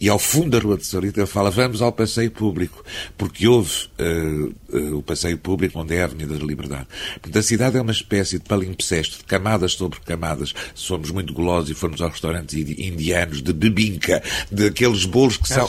E 0.00 0.08
ao 0.08 0.18
fundo 0.18 0.50
da 0.50 0.58
Rua 0.58 0.78
de 0.78 0.86
Salita 0.86 1.20
ele 1.20 1.26
fala, 1.26 1.50
vamos 1.50 1.82
ao 1.82 1.92
passeio 1.92 2.30
público, 2.30 2.82
porque 3.18 3.46
houve 3.46 3.70
uh, 3.98 4.54
uh, 4.74 4.96
o 4.96 5.02
passeio 5.02 5.36
público 5.36 5.78
onde 5.78 5.94
é 5.94 6.00
a 6.00 6.06
Avenida 6.06 6.38
da 6.38 6.44
Liberdade. 6.44 6.86
Portanto, 7.20 7.38
a 7.38 7.42
cidade 7.42 7.76
é 7.76 7.82
uma 7.82 7.92
espécie 7.92 8.38
de 8.38 8.44
palimpsesto, 8.44 9.18
de 9.18 9.24
camadas 9.24 9.74
sobre 9.74 10.00
camadas. 10.00 10.54
Somos 10.74 11.10
muito 11.10 11.34
golosos 11.34 11.68
e 11.68 11.74
formos 11.74 12.00
aos 12.00 12.12
restaurantes 12.12 12.54
indianos 12.54 13.42
de 13.42 13.52
bebinca, 13.52 14.22
de 14.50 14.68
aqueles 14.68 15.04
bolos 15.04 15.36
que 15.36 15.52
é, 15.52 15.68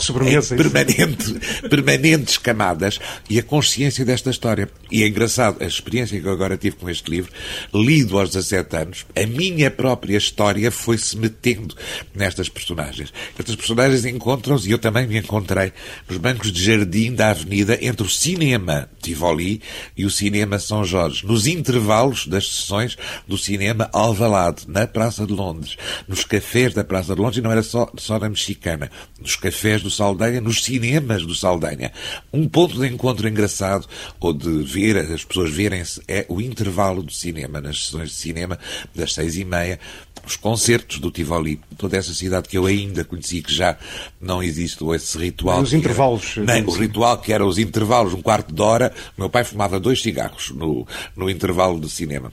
permanente, 0.56 1.34
permanentes 1.68 2.38
camadas, 2.38 2.98
e 3.28 3.38
a 3.38 3.42
consciência 3.42 4.02
desta 4.02 4.30
história. 4.30 4.70
E 4.90 5.02
é 5.02 5.08
engraçado, 5.08 5.62
a 5.62 5.66
experiência 5.66 6.18
que 6.18 6.26
eu 6.26 6.32
agora 6.32 6.56
tive 6.56 6.76
com 6.76 6.88
este 6.88 7.10
livro, 7.10 7.30
lido 7.74 8.18
aos 8.18 8.30
17 8.30 8.76
anos, 8.76 9.06
a 9.14 9.26
minha 9.26 9.70
própria 9.70 10.16
história 10.16 10.70
foi-se 10.70 11.18
metendo 11.18 11.74
nestas 12.14 12.48
personagens. 12.48 13.12
Estas 13.38 13.56
personagens 13.56 14.06
encontram-se, 14.22 14.68
e 14.68 14.72
eu 14.72 14.78
também 14.78 15.06
me 15.06 15.18
encontrei, 15.18 15.72
nos 16.08 16.16
bancos 16.18 16.52
de 16.52 16.64
jardim 16.64 17.12
da 17.12 17.30
avenida 17.30 17.76
entre 17.82 18.06
o 18.06 18.08
cinema 18.08 18.88
Tivoli 19.02 19.60
e 19.96 20.06
o 20.06 20.10
cinema 20.10 20.60
São 20.60 20.84
Jorge, 20.84 21.26
nos 21.26 21.48
intervalos 21.48 22.28
das 22.28 22.48
sessões 22.48 22.96
do 23.26 23.36
cinema 23.36 23.90
Alvalade, 23.92 24.62
na 24.68 24.86
Praça 24.86 25.26
de 25.26 25.32
Londres, 25.32 25.76
nos 26.06 26.24
cafés 26.24 26.72
da 26.72 26.84
Praça 26.84 27.16
de 27.16 27.20
Londres, 27.20 27.38
e 27.38 27.40
não 27.40 27.50
era 27.50 27.64
só, 27.64 27.90
só 27.98 28.18
na 28.18 28.28
mexicana, 28.28 28.90
nos 29.20 29.34
cafés 29.34 29.82
do 29.82 29.90
Saldanha, 29.90 30.40
nos 30.40 30.62
cinemas 30.62 31.26
do 31.26 31.34
Saldanha. 31.34 31.90
Um 32.32 32.48
ponto 32.48 32.78
de 32.78 32.86
encontro 32.86 33.28
engraçado, 33.28 33.88
ou 34.20 34.32
de 34.32 34.62
ver, 34.62 34.98
as 34.98 35.24
pessoas 35.24 35.50
verem-se, 35.50 36.00
é 36.06 36.24
o 36.28 36.40
intervalo 36.40 37.02
do 37.02 37.12
cinema, 37.12 37.60
nas 37.60 37.86
sessões 37.86 38.10
de 38.10 38.14
cinema, 38.14 38.56
das 38.94 39.14
seis 39.14 39.36
e 39.36 39.44
meia, 39.44 39.80
os 40.26 40.36
concertos 40.36 40.98
do 40.98 41.10
Tivoli, 41.10 41.60
toda 41.76 41.96
essa 41.96 42.14
cidade 42.14 42.48
que 42.48 42.56
eu 42.56 42.66
ainda 42.66 43.04
conheci, 43.04 43.42
que 43.42 43.52
já 43.52 43.76
não 44.20 44.42
existe 44.42 44.84
esse 44.94 45.18
ritual. 45.18 45.60
Os 45.60 45.72
intervalos. 45.72 46.36
Era, 46.36 46.46
nem, 46.46 46.64
o 46.64 46.70
ritual 46.70 47.18
que 47.18 47.32
era 47.32 47.44
os 47.44 47.58
intervalos, 47.58 48.14
um 48.14 48.22
quarto 48.22 48.54
de 48.54 48.62
hora, 48.62 48.92
meu 49.16 49.28
pai 49.28 49.44
fumava 49.44 49.80
dois 49.80 50.00
cigarros 50.02 50.50
no, 50.50 50.86
no 51.16 51.28
intervalo 51.28 51.80
de 51.80 51.90
cinema 51.90 52.32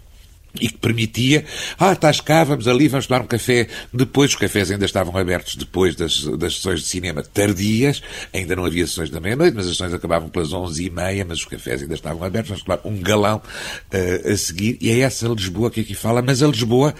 e 0.60 0.68
que 0.68 0.77
permitia, 0.77 1.46
ah, 1.77 1.94
estás 1.94 2.22
cá, 2.22 2.44
vamos 2.44 2.68
ali, 2.68 2.88
vamos 2.88 3.06
tomar 3.06 3.22
um 3.22 3.27
café. 3.27 3.68
Depois, 3.94 4.32
os 4.32 4.36
cafés 4.36 4.72
ainda 4.72 4.86
estavam 4.86 5.15
abertos 5.15 5.56
depois 5.56 5.96
das, 5.96 6.24
das 6.38 6.56
sessões 6.56 6.82
de 6.82 6.88
cinema 6.88 7.22
tardias, 7.22 8.01
ainda 8.34 8.56
não 8.56 8.65
havia 8.65 8.88
sessões 8.88 9.10
da 9.10 9.20
meia-noite, 9.20 9.56
mas 9.56 9.65
as 9.65 9.74
sessões 9.74 9.94
acabavam 9.94 10.29
pelas 10.29 10.51
onze 10.53 10.86
e 10.86 10.89
meia, 10.89 11.24
mas 11.24 11.39
os 11.39 11.46
cafés 11.46 11.82
ainda 11.82 11.94
estavam 11.94 12.24
abertos, 12.24 12.50
vamos 12.50 12.63
tomar 12.63 12.79
um 12.84 13.01
galão 13.01 13.38
uh, 13.38 14.32
a 14.32 14.38
seguir, 14.38 14.77
e 14.82 14.89
é 14.89 15.00
essa 15.00 15.27
Lisboa 15.27 15.70
que 15.70 15.82
aqui 15.82 15.94
fala, 15.94 16.22
mas 16.22 16.41
a 16.41 16.48
Lisboa 16.48 16.96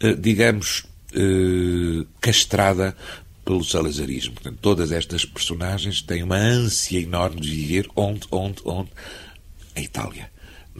eh, 0.00 0.14
digamos, 0.14 0.84
eh, 1.12 2.06
castrada 2.20 2.96
pelo 3.44 3.62
salazarismo. 3.62 4.32
Portanto, 4.32 4.58
todas 4.60 4.92
estas 4.92 5.26
personagens 5.26 6.00
têm 6.00 6.22
uma 6.22 6.36
ânsia 6.36 7.00
enorme 7.00 7.40
de 7.40 7.50
viver 7.50 7.86
onde, 7.94 8.26
onde, 8.30 8.62
onde? 8.64 8.90
A 9.76 9.80
Itália. 9.80 10.30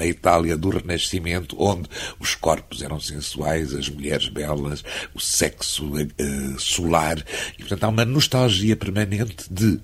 Na 0.01 0.07
Itália 0.07 0.57
do 0.57 0.71
Renascimento, 0.71 1.55
onde 1.59 1.87
os 2.19 2.35
corpos 2.35 2.81
eram 2.81 2.99
sensuais, 2.99 3.75
as 3.75 3.87
mulheres 3.87 4.31
belas, 4.31 4.83
o 5.15 5.21
sexo 5.21 5.93
uh, 5.93 6.59
solar. 6.59 7.23
E, 7.59 7.59
portanto, 7.59 7.85
há 7.85 7.89
uma 7.89 8.07
nostalgia 8.07 8.75
permanente 8.75 9.45
de 9.51 9.79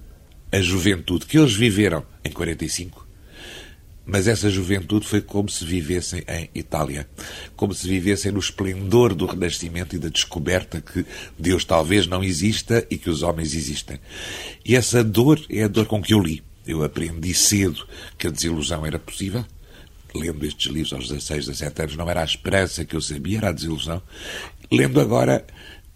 a 0.50 0.58
juventude 0.58 1.26
que 1.26 1.36
eles 1.36 1.54
viveram 1.54 2.02
em 2.24 2.30
45 2.30 3.06
mas 4.06 4.28
essa 4.28 4.48
juventude 4.48 5.04
foi 5.04 5.20
como 5.20 5.48
se 5.48 5.64
vivessem 5.64 6.22
em 6.28 6.48
Itália, 6.54 7.08
como 7.56 7.74
se 7.74 7.88
vivessem 7.88 8.30
no 8.30 8.38
esplendor 8.38 9.12
do 9.12 9.26
Renascimento 9.26 9.96
e 9.96 9.98
da 9.98 10.08
descoberta 10.08 10.80
que 10.80 11.04
Deus 11.36 11.64
talvez 11.64 12.06
não 12.06 12.22
exista 12.22 12.86
e 12.88 12.96
que 12.96 13.10
os 13.10 13.24
homens 13.24 13.52
existem. 13.52 13.98
E 14.64 14.76
essa 14.76 15.02
dor 15.02 15.44
é 15.50 15.64
a 15.64 15.68
dor 15.68 15.86
com 15.86 16.00
que 16.00 16.14
eu 16.14 16.20
li. 16.20 16.40
Eu 16.64 16.84
aprendi 16.84 17.34
cedo 17.34 17.84
que 18.16 18.28
a 18.28 18.30
desilusão 18.30 18.86
era 18.86 18.98
possível. 18.98 19.44
Lendo 20.16 20.44
estes 20.44 20.72
livros 20.72 20.92
aos 20.92 21.08
16, 21.08 21.46
17 21.46 21.82
anos, 21.82 21.96
não 21.96 22.08
era 22.08 22.22
a 22.22 22.24
esperança 22.24 22.84
que 22.84 22.96
eu 22.96 23.00
sabia, 23.00 23.38
era 23.38 23.48
a 23.50 23.52
desilusão. 23.52 24.02
Lendo 24.70 25.00
agora, 25.00 25.44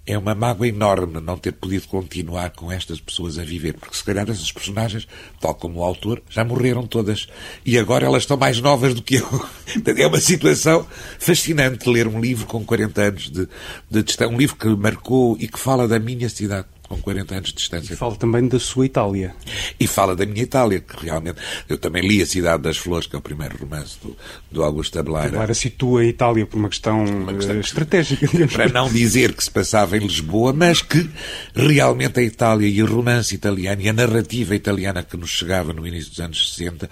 é 0.07 0.19
uma 0.19 0.35
mágoa 0.35 0.67
enorme 0.67 1.21
não 1.21 1.37
ter 1.37 1.53
podido 1.53 1.87
continuar 1.87 2.51
com 2.51 2.73
estas 2.73 3.01
pessoas 3.01 3.39
a 3.39 3.45
viver, 3.45 3.75
porque 3.75 3.97
se 3.97 4.03
calhar 4.03 4.29
essas 4.29 4.51
personagens, 4.51 5.07
tal 5.41 5.55
como 5.55 5.81
o 5.81 5.85
autor, 5.85 6.23
já 6.29 6.45
morreram 6.45 6.87
todas 6.87 7.29
e 7.65 7.79
agora 7.79 8.07
elas 8.07 8.25
estão 8.25 8.37
mais 8.37 8.61
novas 8.61 8.95
do 8.95 9.03
que 9.03 9.17
eu. 9.17 9.29
É 9.97 10.07
uma 10.07 10.21
situação 10.21 10.87
fascinante 11.19 11.89
ler 11.89 12.09
um 12.09 12.21
livro 12.21 12.47
com 12.47 12.65
40 12.65 13.03
anos 13.03 13.31
de, 13.31 13.47
de 13.89 14.27
Um 14.27 14.37
livro 14.37 14.57
que 14.57 14.69
marcou 14.69 15.37
e 15.39 15.47
que 15.47 15.59
fala 15.59 15.87
da 15.87 15.99
minha 15.99 16.29
cidade. 16.29 16.67
Com 16.91 17.01
40 17.01 17.35
anos 17.37 17.49
de 17.51 17.55
distância. 17.55 17.95
E 17.95 17.97
fala 17.97 18.17
também 18.17 18.49
da 18.49 18.59
sua 18.59 18.85
Itália. 18.85 19.33
E 19.79 19.87
fala 19.87 20.17
da 20.17 20.27
minha 20.27 20.43
Itália, 20.43 20.81
que 20.81 21.07
realmente. 21.07 21.41
Eu 21.69 21.79
também 21.79 22.03
li 22.03 22.21
A 22.21 22.27
Cidade 22.27 22.65
das 22.65 22.77
Flores, 22.77 23.07
que 23.07 23.15
é 23.15 23.19
o 23.19 23.23
primeiro 23.23 23.57
romance 23.57 23.97
do, 24.03 24.17
do 24.51 24.65
Augusto 24.65 24.99
Abeleira. 24.99 25.29
Agora 25.29 25.55
situa 25.55 26.01
a 26.01 26.05
Itália 26.05 26.45
por 26.45 26.59
uma 26.59 26.69
questão, 26.69 27.05
uma 27.05 27.33
questão 27.33 27.55
uh, 27.55 27.61
estratégica. 27.61 28.27
Para 28.53 28.69
não 28.69 28.93
dizer 28.93 29.33
que 29.35 29.45
se 29.45 29.51
passava 29.51 29.97
em 29.97 30.01
Lisboa, 30.01 30.53
mas 30.53 30.83
que 30.83 31.09
realmente 31.55 32.19
a 32.19 32.23
Itália 32.25 32.67
e 32.67 32.83
o 32.83 32.87
romance 32.87 33.37
italiano 33.37 33.81
e 33.83 33.89
a 33.89 33.93
narrativa 33.93 34.57
italiana 34.57 35.05
que 35.05 35.17
nos 35.17 35.31
chegava 35.31 35.73
no 35.73 35.87
início 35.87 36.11
dos 36.11 36.19
anos 36.19 36.55
60 36.55 36.91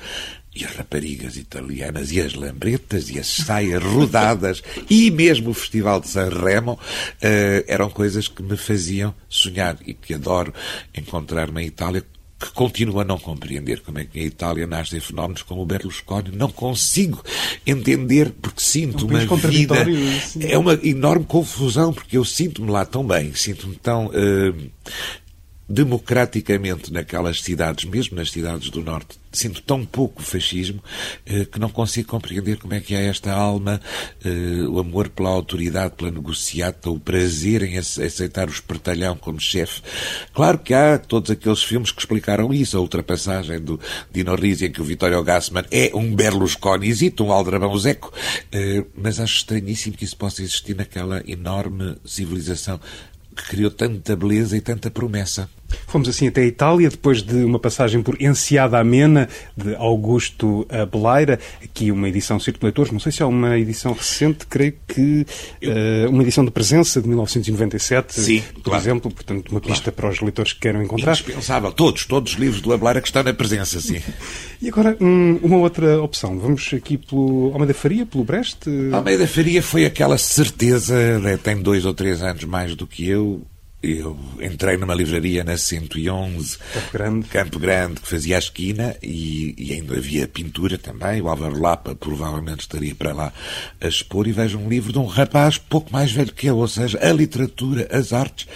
e 0.58 0.64
as 0.64 0.74
raparigas 0.74 1.36
italianas 1.36 2.10
e 2.10 2.20
as 2.20 2.34
lambretas 2.34 3.10
e 3.10 3.18
as 3.18 3.26
saias 3.26 3.82
rodadas 3.82 4.62
e 4.90 5.10
mesmo 5.10 5.50
o 5.50 5.54
Festival 5.54 6.00
de 6.00 6.08
San 6.08 6.28
Remo 6.28 6.72
uh, 6.72 7.64
eram 7.66 7.88
coisas 7.88 8.28
que 8.28 8.42
me 8.42 8.56
faziam 8.56 9.14
sonhar 9.28 9.76
e 9.86 9.94
que 9.94 10.14
adoro 10.14 10.52
encontrar 10.94 11.50
na 11.50 11.62
Itália 11.62 12.04
que 12.38 12.52
continuo 12.52 13.00
a 13.00 13.04
não 13.04 13.18
compreender 13.18 13.80
como 13.80 13.98
é 13.98 14.04
que 14.04 14.20
em 14.20 14.26
Itália 14.26 14.66
nascem 14.66 15.00
fenómenos 15.00 15.42
como 15.42 15.62
o 15.62 15.66
Berlusconi. 15.66 16.30
Não 16.30 16.48
consigo 16.48 17.20
entender, 17.66 18.32
porque 18.40 18.62
sinto 18.62 19.06
um 19.06 19.08
uma 19.08 19.36
vida... 19.36 19.74
É 20.40 20.56
uma 20.56 20.74
enorme 20.84 21.24
confusão, 21.24 21.92
porque 21.92 22.16
eu 22.16 22.24
sinto-me 22.24 22.70
lá 22.70 22.84
tão 22.84 23.04
bem, 23.04 23.34
sinto-me 23.34 23.74
tão... 23.74 24.06
Uh, 24.06 24.70
democraticamente 25.68 26.90
naquelas 26.92 27.42
cidades, 27.42 27.84
mesmo 27.84 28.16
nas 28.16 28.30
cidades 28.30 28.70
do 28.70 28.82
Norte, 28.82 29.18
sinto 29.30 29.60
tão 29.62 29.84
pouco 29.84 30.22
fascismo 30.22 30.82
eh, 31.26 31.44
que 31.44 31.58
não 31.58 31.68
consigo 31.68 32.08
compreender 32.08 32.56
como 32.56 32.72
é 32.72 32.80
que 32.80 32.94
é 32.94 33.06
esta 33.06 33.32
alma, 33.32 33.78
eh, 34.25 34.66
o 34.66 34.78
amor 34.78 35.10
pela 35.10 35.28
autoridade, 35.28 35.94
pela 35.94 36.10
negociata, 36.10 36.88
o 36.88 36.98
prazer 36.98 37.62
em 37.62 37.76
aceitar 37.76 38.48
o 38.48 38.52
espertalhão 38.52 39.14
como 39.16 39.38
chefe. 39.38 39.82
Claro 40.32 40.58
que 40.58 40.72
há 40.72 40.98
todos 40.98 41.30
aqueles 41.30 41.62
filmes 41.62 41.90
que 41.90 42.00
explicaram 42.00 42.52
isso, 42.52 42.78
a 42.78 42.80
ultrapassagem 42.80 43.60
do 43.60 43.78
Dino 44.10 44.34
Risi, 44.34 44.66
em 44.66 44.72
que 44.72 44.80
o 44.80 44.84
Vittorio 44.84 45.22
Gassman 45.22 45.64
é 45.70 45.90
um 45.94 46.14
Berlusconi, 46.14 46.88
um 47.20 47.32
aldrabão 47.32 47.76
zeco, 47.76 48.12
eh, 48.50 48.84
mas 48.96 49.20
acho 49.20 49.37
estranhíssimo 49.37 49.96
que 49.96 50.04
isso 50.04 50.16
possa 50.16 50.42
existir 50.42 50.75
naquela 50.75 51.22
enorme 51.26 51.96
civilização 52.06 52.80
que 53.37 53.44
criou 53.44 53.70
tanta 53.70 54.16
beleza 54.16 54.56
e 54.56 54.60
tanta 54.60 54.90
promessa. 54.90 55.48
Fomos 55.87 56.08
assim 56.08 56.28
até 56.28 56.42
a 56.42 56.46
Itália, 56.46 56.88
depois 56.88 57.22
de 57.22 57.37
uma 57.44 57.58
passagem 57.58 58.02
por 58.02 58.20
Enciada 58.20 58.78
Amena, 58.78 59.28
de 59.56 59.75
Augusto 59.76 60.66
Beleira, 60.90 61.38
aqui 61.62 61.90
uma 61.90 62.08
edição 62.08 62.38
Leitores, 62.62 62.90
não 62.90 63.00
sei 63.00 63.12
se 63.12 63.22
é 63.22 63.26
uma 63.26 63.58
edição 63.58 63.92
recente, 63.92 64.46
creio 64.46 64.75
que 64.87 65.26
uh, 65.62 66.10
uma 66.10 66.22
edição 66.22 66.44
de 66.44 66.50
presença 66.50 67.00
de 67.00 67.08
1997, 67.08 68.20
Sim, 68.20 68.42
por 68.54 68.62
claro. 68.62 68.82
exemplo, 68.82 69.10
portanto 69.10 69.50
uma 69.50 69.60
pista 69.60 69.92
claro. 69.92 69.96
para 69.96 70.08
os 70.10 70.20
leitores 70.20 70.52
que 70.52 70.60
queiram 70.60 70.82
encontrar. 70.82 71.12
Indispensável, 71.12 71.70
todos, 71.72 72.04
todos 72.06 72.32
os 72.32 72.38
livros 72.38 72.60
do 72.60 72.72
Abeleira 72.72 73.00
que 73.00 73.08
estão 73.08 73.22
na 73.22 73.34
presença, 73.34 73.80
sim. 73.80 74.00
e 74.60 74.68
agora, 74.68 74.96
um, 75.00 75.38
uma 75.42 75.58
outra 75.58 76.00
opção, 76.02 76.38
vamos 76.38 76.70
aqui 76.72 76.96
pelo 76.96 77.50
Almeida 77.52 77.75
Faria, 77.75 78.06
pelo 78.06 78.25
Brest? 78.25 78.64
Almeida 78.92 79.26
Faria 79.26 79.62
foi 79.62 79.84
aquela 79.84 80.18
certeza, 80.18 81.18
né, 81.18 81.37
tem 81.37 81.60
dois 81.60 81.84
ou 81.84 81.92
três 81.94 82.22
anos 82.22 82.44
mais 82.44 82.75
do 82.75 82.87
que 82.87 83.06
eu, 83.06 83.42
eu 83.80 84.18
entrei 84.40 84.76
numa 84.76 84.94
livraria 84.94 85.44
na 85.44 85.56
111, 85.56 86.58
Campo 86.58 86.92
Grande, 86.92 87.28
Campo 87.28 87.58
Grande 87.61 88.00
que 88.00 88.08
fazia 88.08 88.35
a 88.35 88.38
esquina 88.40 88.97
e, 89.00 89.54
e, 89.56 89.73
ainda 89.73 89.97
havia 89.97 90.26
pintura 90.26 90.76
também. 90.76 91.23
O 91.23 91.28
Álvaro 91.28 91.61
Lapa 91.61 91.94
provavelmente 91.94 92.61
estaria 92.61 92.92
para 92.92 93.12
lá 93.12 93.32
a 93.80 93.87
expor 93.87 94.26
e 94.26 94.32
vejo 94.32 94.58
um 94.58 94.68
livro 94.68 94.92
de 94.92 94.99
um 94.99 95.06
rapaz 95.06 95.58
pouco 95.58 95.92
mais 95.92 96.11
velho 96.11 96.32
que 96.32 96.49
eu. 96.49 96.56
Ou 96.56 96.66
seja, 96.66 96.99
a 97.00 97.12
literatura, 97.12 97.88
as 97.92 98.12
artes 98.12 98.49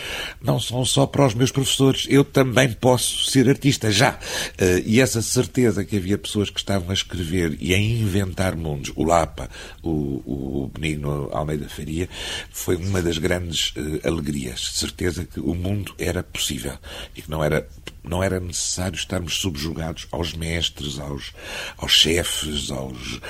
não 0.42 0.58
são 0.58 0.84
só 0.84 1.06
para 1.06 1.24
os 1.24 1.34
meus 1.34 1.52
professores. 1.52 2.04
Eu 2.10 2.24
também 2.24 2.72
posso 2.72 3.30
ser 3.30 3.48
artista, 3.48 3.92
já. 3.92 4.14
Uh, 4.60 4.82
e 4.84 5.00
essa 5.00 5.22
certeza 5.22 5.84
que 5.84 5.96
havia 5.98 6.18
pessoas 6.18 6.50
que 6.50 6.58
estavam 6.58 6.90
a 6.90 6.94
escrever 6.94 7.56
e 7.60 7.72
a 7.72 7.78
inventar 7.78 8.56
mundos, 8.56 8.90
o 8.96 9.04
Lapa, 9.04 9.48
o, 9.84 9.92
o 10.26 10.70
Benigno 10.74 11.28
Almeida 11.32 11.68
Faria, 11.68 12.08
foi 12.50 12.74
uma 12.74 13.00
das 13.00 13.18
grandes 13.18 13.72
uh, 13.76 14.08
alegrias. 14.08 14.72
Certeza 14.74 15.11
certeza 15.12 15.24
que 15.24 15.38
o 15.38 15.54
mundo 15.54 15.94
era 15.98 16.22
possível 16.22 16.76
e 17.14 17.22
que 17.22 17.30
não 17.30 17.44
era, 17.44 17.68
não 18.02 18.22
era 18.22 18.40
necessário 18.40 18.96
estarmos 18.96 19.34
subjugados 19.34 20.08
aos 20.10 20.32
mestres, 20.32 20.98
aos, 20.98 21.32
aos 21.76 21.92
chefes, 21.92 22.70
aos, 22.70 23.20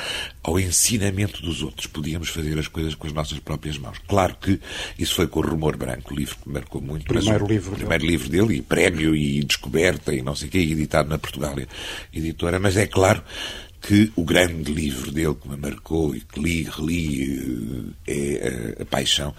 ao 0.42 0.58
ensinamento 0.58 1.42
dos 1.42 1.62
outros. 1.62 1.86
Podíamos 1.86 2.28
fazer 2.28 2.58
as 2.58 2.68
coisas 2.68 2.94
com 2.94 3.06
as 3.06 3.12
nossas 3.12 3.38
próprias 3.40 3.76
mãos. 3.76 3.98
Claro 4.06 4.36
que 4.40 4.60
isso 4.98 5.14
foi 5.14 5.26
com 5.26 5.40
o 5.40 5.42
Rumor 5.42 5.76
Branco, 5.76 6.14
livro 6.14 6.36
que 6.36 6.48
marcou 6.48 6.80
muito. 6.80 7.06
Primeiro 7.06 7.46
livro 7.46 7.76
primeiro 7.76 8.06
livro 8.06 8.28
dele, 8.28 8.56
e 8.56 8.62
prémio, 8.62 9.14
e 9.14 9.42
descoberta, 9.44 10.14
e 10.14 10.22
não 10.22 10.36
sei 10.36 10.48
o 10.48 10.50
quê, 10.50 10.58
editado 10.58 11.08
na 11.08 11.18
Portugália 11.18 11.68
Editora. 12.12 12.58
Mas 12.58 12.76
é 12.76 12.86
claro 12.86 13.22
que 13.82 14.12
o 14.14 14.24
grande 14.24 14.72
livro 14.72 15.10
dele 15.10 15.34
que 15.34 15.48
me 15.48 15.56
marcou 15.56 16.14
e 16.14 16.20
que 16.20 16.40
li, 16.40 16.62
reli, 16.62 17.92
eh, 18.06 18.12
é 18.12 18.78
a, 18.78 18.82
a 18.82 18.86
Paixão, 18.86 19.34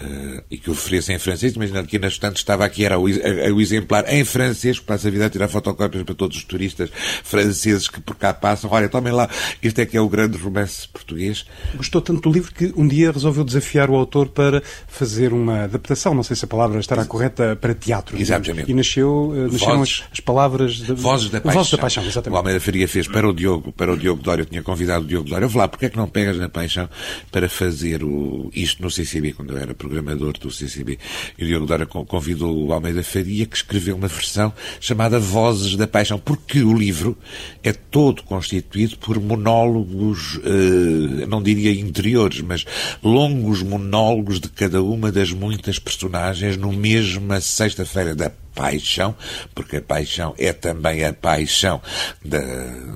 uh, 0.00 0.42
e 0.48 0.56
que 0.56 0.70
ofereço 0.70 1.10
em 1.10 1.18
francês. 1.18 1.56
Imagina 1.56 1.82
que 1.82 1.98
na 1.98 2.06
estante 2.06 2.36
estava 2.36 2.64
aqui, 2.64 2.84
era 2.84 2.96
o, 2.96 3.06
a, 3.06 3.52
o 3.52 3.60
exemplar 3.60 4.04
em 4.08 4.24
francês, 4.24 4.78
que 4.78 4.84
passa 4.84 5.08
a 5.08 5.10
vida 5.10 5.26
a 5.26 5.30
tirar 5.30 5.48
fotocópias 5.48 6.04
para 6.04 6.14
todos 6.14 6.36
os 6.36 6.44
turistas 6.44 6.90
franceses 7.24 7.88
que 7.88 8.00
por 8.00 8.14
cá 8.14 8.32
passam. 8.32 8.70
Olha, 8.70 8.88
tomem 8.88 9.12
lá, 9.12 9.28
este 9.60 9.82
é 9.82 9.86
que 9.86 9.96
é 9.96 10.00
o 10.00 10.08
grande 10.08 10.38
romance 10.38 10.86
português. 10.86 11.44
Gostou 11.74 12.00
tanto 12.00 12.20
do 12.20 12.32
livro 12.32 12.54
que 12.54 12.72
um 12.76 12.86
dia 12.86 13.10
resolveu 13.10 13.42
desafiar 13.42 13.90
o 13.90 13.96
autor 13.96 14.28
para 14.28 14.62
fazer 14.86 15.32
uma 15.32 15.64
adaptação, 15.64 16.14
não 16.14 16.22
sei 16.22 16.36
se 16.36 16.44
a 16.44 16.48
palavra 16.48 16.78
estará 16.78 17.04
correta, 17.04 17.56
para 17.56 17.74
teatro. 17.74 18.16
Exatamente. 18.16 18.70
E 18.70 18.74
nasceu, 18.74 19.32
nasceram 19.50 19.82
as, 19.82 20.04
as, 20.12 20.20
palavras... 20.20 20.76
De... 20.76 20.92
Vozes 20.92 21.30
da 21.30 21.40
Paixão. 21.40 21.58
Vozes 21.58 21.72
da 21.72 21.78
Paixão, 21.78 22.04
exatamente. 22.04 22.34
O 22.34 22.38
Almeida 22.38 22.60
Faria 22.60 22.86
fez 22.86 23.08
para 23.08 23.28
o 23.28 23.32
Diogo, 23.32 23.72
para 23.72 23.87
era 23.88 23.92
o 23.92 23.96
Diogo 23.96 24.22
Dória, 24.22 24.42
eu 24.42 24.46
tinha 24.46 24.62
convidado 24.62 25.04
o 25.04 25.08
Diogo 25.08 25.28
Dória, 25.28 25.46
eu 25.46 25.50
lá, 25.56 25.66
porque 25.66 25.86
é 25.86 25.88
que 25.88 25.96
não 25.96 26.08
pegas 26.08 26.36
na 26.36 26.48
paixão 26.48 26.88
para 27.32 27.48
fazer 27.48 28.04
o, 28.04 28.50
isto 28.54 28.82
no 28.82 28.90
CCB, 28.90 29.32
quando 29.32 29.52
eu 29.52 29.58
era 29.58 29.74
programador 29.74 30.34
do 30.38 30.50
CCB. 30.50 30.98
E 31.38 31.44
o 31.44 31.46
Diogo 31.46 31.66
Dória 31.66 31.86
convidou 31.86 32.66
o 32.66 32.72
Almeida 32.72 33.02
Faria, 33.02 33.46
que 33.46 33.56
escreveu 33.56 33.96
uma 33.96 34.08
versão 34.08 34.52
chamada 34.80 35.18
Vozes 35.18 35.76
da 35.76 35.86
Paixão, 35.86 36.18
porque 36.18 36.62
o 36.62 36.74
livro 36.74 37.16
é 37.62 37.72
todo 37.72 38.22
constituído 38.22 38.98
por 38.98 39.18
monólogos, 39.20 40.38
eh, 40.44 41.26
não 41.26 41.42
diria 41.42 41.72
interiores, 41.72 42.40
mas 42.40 42.66
longos 43.02 43.62
monólogos 43.62 44.40
de 44.40 44.48
cada 44.48 44.82
uma 44.82 45.10
das 45.10 45.32
muitas 45.32 45.78
personagens 45.78 46.56
no 46.56 46.72
mesma 46.72 47.40
sexta-feira 47.40 48.14
da 48.14 48.30
paixão, 48.58 49.14
porque 49.54 49.76
a 49.76 49.82
paixão 49.82 50.34
é 50.36 50.52
também 50.52 51.04
a 51.04 51.12
paixão 51.12 51.80
da 52.24 52.40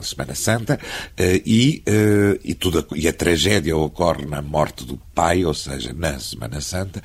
Semana 0.03 0.35
Santa, 0.35 0.81
eh, 1.17 1.41
e, 1.47 1.85
eh, 1.87 2.41
e, 2.43 2.53
tudo, 2.53 2.85
e 2.97 3.07
a 3.07 3.13
tragédia 3.13 3.77
ocorre 3.77 4.27
na 4.27 4.43
morte 4.43 4.85
do 4.85 4.97
pai, 5.15 5.45
ou 5.45 5.55
seja, 5.55 5.93
na 5.93 6.19
Semana 6.19 6.61
Santa, 6.61 7.01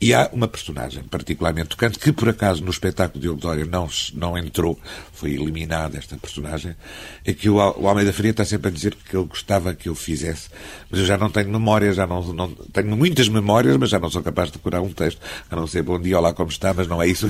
e 0.00 0.14
há 0.14 0.30
uma 0.32 0.48
personagem 0.48 1.02
particularmente 1.02 1.68
tocante, 1.68 1.98
que 1.98 2.10
por 2.10 2.30
acaso 2.30 2.64
no 2.64 2.70
espetáculo 2.70 3.20
de 3.20 3.40
Dória 3.40 3.66
não, 3.66 3.86
não 4.14 4.38
entrou, 4.38 4.80
foi 5.18 5.32
eliminada 5.32 5.98
esta 5.98 6.16
personagem, 6.16 6.76
é 7.24 7.32
que 7.32 7.50
o, 7.50 7.56
o 7.56 7.88
Almeida 7.88 8.12
Faria 8.12 8.30
está 8.30 8.44
sempre 8.44 8.68
a 8.68 8.70
dizer 8.70 8.94
que 8.94 9.16
ele 9.16 9.26
gostava 9.26 9.74
que 9.74 9.88
eu 9.88 9.94
fizesse, 9.94 10.48
mas 10.88 11.00
eu 11.00 11.06
já 11.06 11.18
não 11.18 11.28
tenho 11.28 11.50
memória, 11.50 11.92
já 11.92 12.06
não, 12.06 12.22
não 12.32 12.48
tenho 12.72 12.96
muitas 12.96 13.28
memórias, 13.28 13.76
mas 13.76 13.90
já 13.90 13.98
não 13.98 14.08
sou 14.08 14.22
capaz 14.22 14.48
de 14.48 14.58
decorar 14.58 14.80
um 14.80 14.92
texto, 14.92 15.20
a 15.50 15.56
não 15.56 15.66
ser 15.66 15.82
bom 15.82 15.98
dia, 15.98 16.16
olá, 16.16 16.32
como 16.32 16.50
está, 16.50 16.72
mas 16.72 16.86
não 16.86 17.02
é 17.02 17.08
isso 17.08 17.28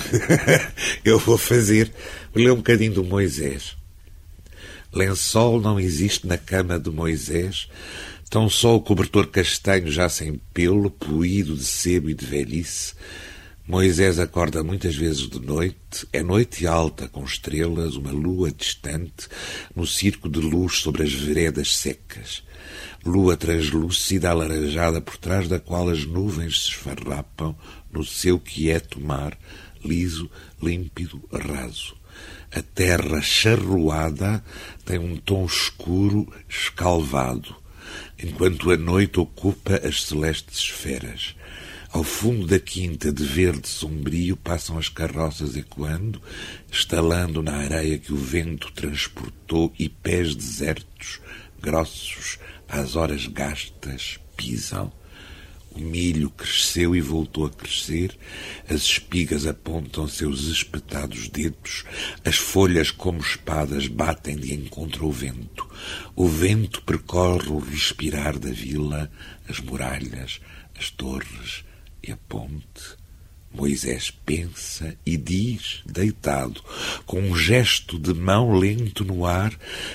eu 1.02 1.18
vou 1.18 1.38
fazer. 1.38 1.90
Vou 2.34 2.44
ler 2.44 2.52
um 2.52 2.56
bocadinho 2.56 2.92
do 2.92 3.04
Moisés. 3.04 3.74
Lençol 4.92 5.60
não 5.60 5.80
existe 5.80 6.26
na 6.26 6.36
cama 6.36 6.78
de 6.78 6.90
Moisés, 6.90 7.68
tão 8.28 8.50
só 8.50 8.76
o 8.76 8.80
cobertor 8.80 9.28
castanho 9.28 9.90
já 9.90 10.10
sem 10.10 10.40
pelo, 10.52 10.90
poído 10.90 11.56
de 11.56 11.64
sebo 11.64 12.10
e 12.10 12.14
de 12.14 12.26
velhice. 12.26 12.94
Moisés 13.68 14.18
acorda 14.18 14.64
muitas 14.64 14.96
vezes 14.96 15.28
de 15.28 15.38
noite, 15.38 16.08
é 16.10 16.22
noite 16.22 16.66
alta, 16.66 17.06
com 17.06 17.22
estrelas, 17.22 17.96
uma 17.96 18.10
lua 18.10 18.50
distante, 18.50 19.28
no 19.76 19.86
circo 19.86 20.26
de 20.26 20.40
luz 20.40 20.78
sobre 20.78 21.02
as 21.02 21.12
veredas 21.12 21.76
secas. 21.76 22.42
Lua 23.04 23.36
translúcida, 23.36 24.30
alaranjada, 24.30 25.02
por 25.02 25.18
trás 25.18 25.48
da 25.48 25.60
qual 25.60 25.90
as 25.90 26.06
nuvens 26.06 26.62
se 26.62 26.68
esfarrapam 26.70 27.54
no 27.92 28.02
seu 28.02 28.40
quieto 28.40 28.98
mar, 28.98 29.38
liso, 29.84 30.30
límpido, 30.62 31.22
raso. 31.30 31.94
A 32.50 32.62
terra 32.62 33.20
charruada 33.20 34.42
tem 34.86 34.98
um 34.98 35.18
tom 35.18 35.44
escuro, 35.44 36.26
escalvado, 36.48 37.54
enquanto 38.18 38.70
a 38.70 38.78
noite 38.78 39.20
ocupa 39.20 39.78
as 39.86 40.04
celestes 40.04 40.58
esferas. 40.60 41.36
Ao 41.90 42.04
fundo 42.04 42.46
da 42.46 42.60
quinta, 42.60 43.10
de 43.10 43.24
verde 43.24 43.66
sombrio, 43.66 44.36
passam 44.36 44.76
as 44.76 44.90
carroças 44.90 45.56
ecoando, 45.56 46.20
estalando 46.70 47.42
na 47.42 47.56
areia 47.56 47.98
que 47.98 48.12
o 48.12 48.16
vento 48.16 48.70
transportou 48.72 49.72
e 49.78 49.88
pés 49.88 50.34
desertos, 50.34 51.18
grossos, 51.58 52.38
às 52.68 52.94
horas 52.94 53.26
gastas, 53.26 54.18
pisam. 54.36 54.92
O 55.70 55.80
milho 55.80 56.28
cresceu 56.28 56.94
e 56.94 57.00
voltou 57.00 57.46
a 57.46 57.50
crescer, 57.50 58.14
as 58.68 58.82
espigas 58.82 59.46
apontam 59.46 60.06
seus 60.06 60.44
espetados 60.44 61.28
dedos, 61.28 61.84
as 62.22 62.36
folhas 62.36 62.90
como 62.90 63.20
espadas 63.20 63.88
batem 63.88 64.36
de 64.36 64.52
encontro 64.52 65.06
ao 65.06 65.12
vento. 65.12 65.66
O 66.14 66.28
vento 66.28 66.82
percorre 66.82 67.48
o 67.48 67.58
respirar 67.58 68.38
da 68.38 68.50
vila, 68.50 69.10
as 69.48 69.58
muralhas, 69.58 70.38
as 70.78 70.90
torres 70.90 71.66
e 72.02 72.12
a 72.12 72.16
ponte. 72.28 72.96
Moisés 73.52 74.10
pensa 74.10 74.96
e 75.06 75.16
diz, 75.16 75.82
deitado, 75.86 76.62
com 77.06 77.20
um 77.20 77.36
gesto 77.36 77.98
de 77.98 78.12
mão 78.12 78.52
lento 78.52 79.04
no 79.04 79.24
ar, 79.24 79.52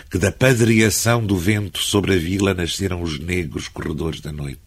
que 0.09 0.17
da 0.17 0.31
padreação 0.31 1.25
do 1.25 1.37
vento 1.37 1.79
sobre 1.79 2.13
a 2.15 2.17
vila 2.17 2.53
nasceram 2.53 3.01
os 3.01 3.19
negros 3.19 3.67
corredores 3.67 4.21
da 4.21 4.31
noite. 4.31 4.59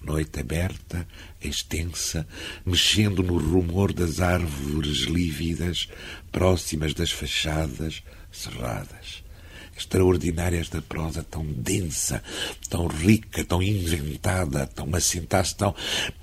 Noite 0.00 0.40
aberta, 0.40 1.06
extensa, 1.40 2.26
mexendo 2.64 3.22
no 3.22 3.38
rumor 3.38 3.92
das 3.92 4.20
árvores 4.20 5.02
lívidas, 5.02 5.88
próximas 6.32 6.94
das 6.94 7.10
fachadas 7.10 8.02
cerradas 8.30 9.23
extraordinárias 9.76 10.68
da 10.68 10.80
prosa, 10.80 11.22
tão 11.22 11.44
densa, 11.44 12.22
tão 12.68 12.86
rica, 12.86 13.44
tão 13.44 13.62
inventada, 13.62 14.66
tão 14.66 14.94
assentasse, 14.94 15.56
tão 15.56 15.74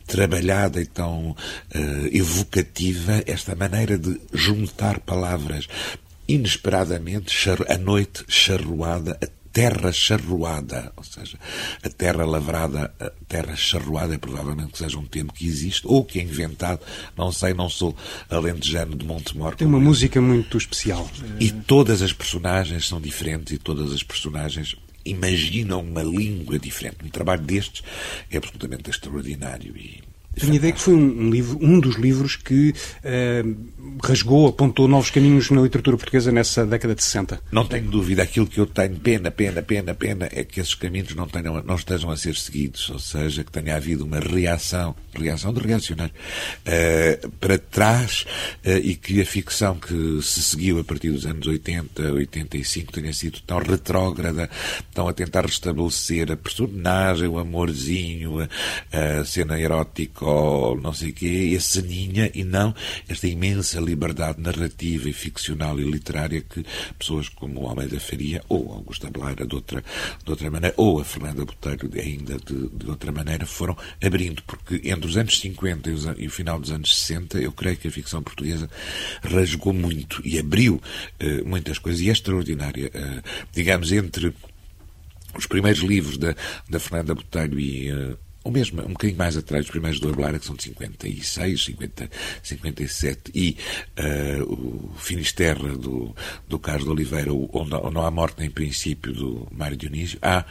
trabalhada 0.07 0.81
e 0.81 0.85
tão 0.85 1.31
uh, 1.31 1.35
evocativa, 2.11 3.23
esta 3.25 3.55
maneira 3.55 3.97
de 3.97 4.19
juntar 4.33 4.99
palavras 4.99 5.67
inesperadamente, 6.27 7.33
a 7.67 7.77
noite 7.77 8.23
charruada, 8.27 9.17
a 9.21 9.40
terra 9.51 9.91
charruada, 9.91 10.91
ou 10.95 11.03
seja, 11.03 11.37
a 11.83 11.89
terra 11.89 12.25
lavrada, 12.25 12.93
a 12.99 13.09
terra 13.27 13.55
charruada 13.55 14.15
é 14.15 14.17
provavelmente 14.17 14.71
que 14.71 14.77
seja 14.77 14.97
um 14.97 15.05
termo 15.05 15.33
que 15.33 15.45
existe 15.45 15.85
ou 15.85 16.03
que 16.03 16.19
é 16.19 16.23
inventado, 16.23 16.81
não 17.17 17.31
sei, 17.31 17.53
não 17.53 17.69
sou 17.69 17.95
alentejano 18.29 18.95
de 18.95 19.05
Montemor. 19.05 19.55
Tem 19.55 19.67
uma 19.67 19.79
música 19.79 20.21
muito 20.21 20.57
especial. 20.57 21.09
E 21.39 21.51
todas 21.51 22.01
as 22.01 22.13
personagens 22.13 22.87
são 22.87 23.01
diferentes 23.01 23.53
e 23.53 23.57
todas 23.57 23.91
as 23.91 24.03
personagens 24.03 24.75
imaginam 25.03 25.81
uma 25.81 26.03
língua 26.03 26.59
diferente. 26.59 26.97
Um 27.03 27.09
trabalho 27.09 27.41
destes 27.41 27.83
é 28.29 28.37
absolutamente 28.37 28.89
extraordinário 28.89 29.75
e 29.75 30.10
tenho 30.39 30.53
a 30.53 30.55
ideia 30.55 30.73
que 30.73 30.79
foi 30.79 30.93
um, 30.93 31.29
livro, 31.29 31.57
um 31.61 31.79
dos 31.79 31.95
livros 31.95 32.37
que 32.37 32.73
uh, 32.73 33.97
rasgou, 34.01 34.47
apontou 34.47 34.87
novos 34.87 35.09
caminhos 35.09 35.49
na 35.51 35.61
literatura 35.61 35.97
portuguesa 35.97 36.31
nessa 36.31 36.65
década 36.65 36.95
de 36.95 37.03
60. 37.03 37.41
Não 37.51 37.65
tenho 37.65 37.89
dúvida. 37.89 38.23
Aquilo 38.23 38.47
que 38.47 38.59
eu 38.59 38.65
tenho 38.65 38.95
pena, 38.95 39.29
pena, 39.29 39.61
pena, 39.61 39.93
pena 39.93 40.29
é 40.31 40.45
que 40.45 40.61
esses 40.61 40.73
caminhos 40.73 41.13
não, 41.15 41.27
tenham, 41.27 41.61
não 41.63 41.75
estejam 41.75 42.09
a 42.09 42.15
ser 42.15 42.35
seguidos. 42.35 42.89
Ou 42.89 42.99
seja, 42.99 43.43
que 43.43 43.51
tenha 43.51 43.75
havido 43.75 44.05
uma 44.05 44.19
reação, 44.19 44.95
reação 45.13 45.53
de 45.53 45.59
reacionário, 45.59 46.13
uh, 46.13 47.29
para 47.31 47.57
trás 47.57 48.25
uh, 48.65 48.69
e 48.81 48.95
que 48.95 49.21
a 49.21 49.25
ficção 49.25 49.75
que 49.75 50.21
se 50.21 50.41
seguiu 50.41 50.79
a 50.79 50.83
partir 50.83 51.11
dos 51.11 51.25
anos 51.25 51.45
80, 51.45 52.13
85 52.13 52.93
tenha 52.93 53.11
sido 53.11 53.41
tão 53.41 53.59
retrógrada, 53.59 54.49
tão 54.93 55.09
a 55.09 55.13
tentar 55.13 55.45
restabelecer 55.45 56.31
a 56.31 56.37
personagem, 56.37 57.27
o 57.27 57.37
amorzinho, 57.37 58.39
a, 58.39 59.19
a 59.19 59.25
cena 59.25 59.59
erótica 59.59 60.20
ou 60.21 60.79
não 60.79 60.93
sei 60.93 61.09
o 61.09 61.13
quê, 61.13 61.51
esse 61.55 61.81
ninha 61.81 62.31
e 62.33 62.43
não 62.43 62.73
esta 63.07 63.27
imensa 63.27 63.79
liberdade 63.79 64.39
narrativa 64.39 65.09
e 65.09 65.13
ficcional 65.13 65.79
e 65.79 65.83
literária 65.83 66.41
que 66.41 66.65
pessoas 66.97 67.27
como 67.29 67.67
Almeida 67.67 67.99
Faria 67.99 68.43
ou 68.47 68.71
Augusta 68.73 69.09
Blara 69.09 69.45
de 69.45 69.55
outra, 69.55 69.83
de 70.23 70.29
outra 70.29 70.49
maneira, 70.49 70.73
ou 70.77 70.99
a 70.99 71.05
Fernanda 71.05 71.43
Botelho 71.43 71.89
ainda 71.99 72.37
de, 72.37 72.69
de 72.69 72.89
outra 72.89 73.11
maneira, 73.11 73.45
foram 73.45 73.75
abrindo, 74.03 74.41
porque 74.43 74.81
entre 74.89 75.07
os 75.07 75.17
anos 75.17 75.39
50 75.39 75.89
e, 75.89 75.93
os, 75.93 76.05
e, 76.17 76.27
o 76.27 76.31
final 76.31 76.59
dos 76.59 76.71
anos 76.71 76.95
60, 76.95 77.39
eu 77.39 77.51
creio 77.51 77.77
que 77.77 77.87
a 77.87 77.91
ficção 77.91 78.21
portuguesa 78.21 78.69
rasgou 79.23 79.73
muito 79.73 80.21
e 80.25 80.37
abriu 80.37 80.75
uh, 80.75 81.47
muitas 81.47 81.77
coisas, 81.79 82.01
e 82.01 82.09
é 82.09 82.11
extraordinária. 82.11 82.91
Uh, 82.93 83.21
digamos, 83.51 83.91
entre 83.91 84.33
os 85.35 85.45
primeiros 85.45 85.81
livros 85.81 86.17
da, 86.17 86.35
da 86.69 86.79
Fernanda 86.79 87.15
Botelho 87.15 87.59
e 87.59 87.91
uh, 87.91 88.17
ou 88.43 88.51
mesmo 88.51 88.81
um 88.81 88.89
bocadinho 88.93 89.17
mais 89.17 89.37
atrás, 89.37 89.65
os 89.65 89.71
primeiros 89.71 89.99
do 89.99 90.09
Herbária, 90.09 90.39
que 90.39 90.45
são 90.45 90.55
de 90.55 90.63
56, 90.63 91.63
50, 91.63 92.09
57, 92.41 93.31
e 93.35 93.57
uh, 93.99 94.43
o 94.43 94.93
Finisterra 94.97 95.77
do, 95.77 96.15
do 96.47 96.57
Carlos 96.57 96.85
de 96.85 96.89
Oliveira, 96.89 97.31
ou 97.31 97.65
não, 97.91 98.05
há 98.05 98.11
morte 98.11 98.39
nem 98.39 98.49
princípio 98.49 99.13
do 99.13 99.47
Mário 99.51 99.77
Dionísio, 99.77 100.17
há 100.21 100.45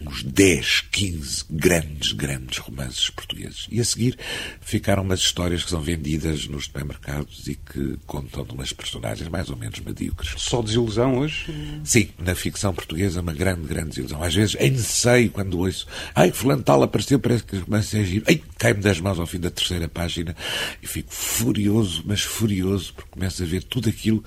uns 0.00 0.22
10, 0.22 0.82
15 0.90 1.44
grandes, 1.50 2.12
grandes 2.12 2.58
romances 2.58 3.08
portugueses. 3.10 3.66
E 3.70 3.80
a 3.80 3.84
seguir 3.84 4.18
ficaram 4.60 5.02
umas 5.02 5.20
histórias 5.20 5.64
que 5.64 5.70
são 5.70 5.80
vendidas 5.80 6.46
nos 6.46 6.64
supermercados 6.64 7.46
e 7.46 7.54
que 7.54 7.98
contam 8.06 8.44
de 8.44 8.52
umas 8.52 8.72
personagens 8.72 9.28
mais 9.28 9.48
ou 9.48 9.56
menos 9.56 9.78
medíocres. 9.80 10.34
Só 10.36 10.60
desilusão 10.60 11.18
hoje? 11.18 11.46
Sim, 11.84 12.10
na 12.18 12.34
ficção 12.34 12.74
portuguesa 12.74 13.20
uma 13.20 13.32
grande, 13.32 13.66
grande 13.66 13.90
desilusão. 13.90 14.22
Às 14.22 14.34
vezes 14.34 14.56
sei 14.86 15.28
quando 15.28 15.58
ouço, 15.58 15.86
ai, 16.14 16.30
fulano 16.30 16.62
tal 16.62 16.82
apareceu, 16.82 17.18
parece 17.18 17.44
que 17.44 17.56
o 17.56 17.60
romance 17.60 17.98
é 17.98 18.04
giro. 18.04 18.24
Ai, 18.28 18.42
cai-me 18.58 18.80
das 18.80 19.00
mãos 19.00 19.18
ao 19.18 19.26
fim 19.26 19.40
da 19.40 19.50
terceira 19.50 19.88
página 19.88 20.36
e 20.82 20.86
fico 20.86 21.12
furioso, 21.12 22.02
mas 22.06 22.22
furioso, 22.22 22.92
porque 22.94 23.10
começo 23.10 23.42
a 23.42 23.46
ver 23.46 23.62
tudo 23.62 23.88
aquilo 23.88 24.22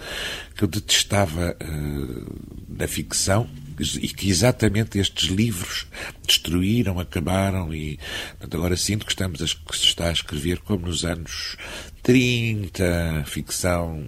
que 0.55 0.63
eu 0.63 0.67
detestava 0.67 1.55
uh, 1.61 2.65
na 2.67 2.87
ficção 2.87 3.49
e 3.79 4.07
que 4.09 4.29
exatamente 4.29 4.99
estes 4.99 5.29
livros 5.29 5.87
destruíram, 6.25 6.99
acabaram 6.99 7.73
e 7.73 7.99
portanto, 8.31 8.57
agora 8.57 8.77
sinto 8.77 9.05
que 9.05 9.11
estamos 9.11 9.41
a, 9.41 9.45
que 9.45 9.77
se 9.77 9.85
está 9.85 10.09
a 10.09 10.13
escrever 10.13 10.59
como 10.59 10.87
nos 10.87 11.05
anos 11.05 11.57
30, 12.03 13.23
ficção 13.25 14.05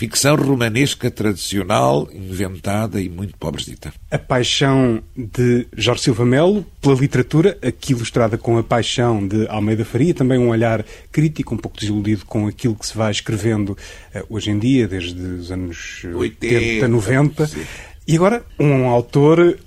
ficção 0.00 0.34
romanesca 0.34 1.10
tradicional, 1.10 2.08
inventada 2.10 2.98
e 3.02 3.10
muito 3.10 3.36
pobrezita. 3.36 3.92
A 4.10 4.18
paixão 4.18 5.02
de 5.14 5.66
Jorge 5.76 6.04
Silva 6.04 6.24
Melo 6.24 6.64
pela 6.80 6.94
literatura, 6.94 7.58
aqui 7.60 7.92
ilustrada 7.92 8.38
com 8.38 8.56
a 8.56 8.62
paixão 8.62 9.28
de 9.28 9.46
Almeida 9.48 9.84
Faria, 9.84 10.14
também 10.14 10.38
um 10.38 10.48
olhar 10.48 10.86
crítico, 11.12 11.54
um 11.54 11.58
pouco 11.58 11.78
desiludido 11.78 12.24
com 12.24 12.46
aquilo 12.46 12.74
que 12.74 12.86
se 12.86 12.96
vai 12.96 13.10
escrevendo 13.10 13.76
uh, 14.14 14.24
hoje 14.30 14.50
em 14.50 14.58
dia, 14.58 14.88
desde 14.88 15.20
os 15.20 15.52
anos 15.52 16.02
80, 16.02 16.54
80 16.54 16.88
90. 16.88 17.46
Sim. 17.46 17.66
E 18.06 18.16
agora, 18.16 18.44
um 18.58 18.86
autor. 18.86 19.58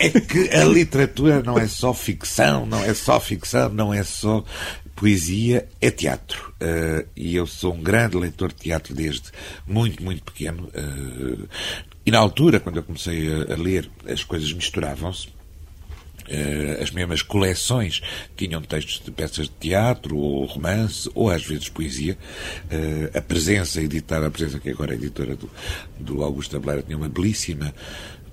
É 0.00 0.10
que 0.10 0.50
a 0.54 0.64
literatura 0.64 1.42
não 1.42 1.58
é 1.58 1.66
só 1.66 1.92
ficção, 1.92 2.64
não 2.64 2.84
é 2.84 2.94
só 2.94 3.18
ficção, 3.18 3.68
não 3.70 3.92
é 3.92 4.04
só 4.04 4.44
poesia, 4.94 5.68
é 5.80 5.90
teatro. 5.90 6.52
Uh, 6.60 7.08
e 7.16 7.34
eu 7.34 7.46
sou 7.46 7.74
um 7.74 7.82
grande 7.82 8.16
leitor 8.16 8.48
de 8.48 8.56
teatro 8.56 8.94
desde 8.94 9.30
muito, 9.66 10.02
muito 10.02 10.22
pequeno. 10.22 10.68
Uh, 10.68 11.48
e 12.04 12.10
na 12.10 12.18
altura, 12.18 12.60
quando 12.60 12.76
eu 12.76 12.82
comecei 12.82 13.28
a, 13.28 13.54
a 13.54 13.56
ler, 13.56 13.90
as 14.06 14.24
coisas 14.24 14.52
misturavam-se. 14.52 15.28
Uh, 16.28 16.82
as 16.82 16.90
mesmas 16.90 17.22
coleções 17.22 18.02
tinham 18.36 18.60
textos 18.60 19.02
de 19.04 19.10
peças 19.10 19.46
de 19.46 19.54
teatro, 19.58 20.16
ou 20.16 20.44
romance, 20.44 21.10
ou 21.14 21.30
às 21.30 21.42
vezes 21.44 21.68
poesia. 21.68 22.18
Uh, 22.64 23.16
a 23.16 23.20
presença 23.20 23.80
editada, 23.80 24.26
a 24.26 24.30
presença 24.30 24.58
que 24.58 24.70
agora 24.70 24.92
é 24.92 24.96
editora 24.96 25.34
do, 25.34 25.50
do 25.98 26.22
Augusto 26.22 26.56
Ableira, 26.56 26.82
tinha 26.82 26.96
uma 26.96 27.08
belíssima 27.08 27.74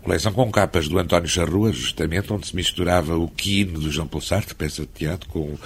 coleção 0.05 0.31
com 0.31 0.51
capas 0.51 0.87
do 0.87 0.99
António 0.99 1.27
Charrua, 1.27 1.73
justamente, 1.73 2.31
onde 2.31 2.45
se 2.45 2.55
misturava 2.55 3.17
o 3.17 3.27
Quino 3.27 3.79
do 3.79 3.91
João 3.91 4.07
Paulo 4.07 4.23
Sartre, 4.23 4.53
peça 4.53 4.83
de 4.83 4.89
teatro, 4.89 5.27
com 5.29 5.39
uh, 5.39 5.59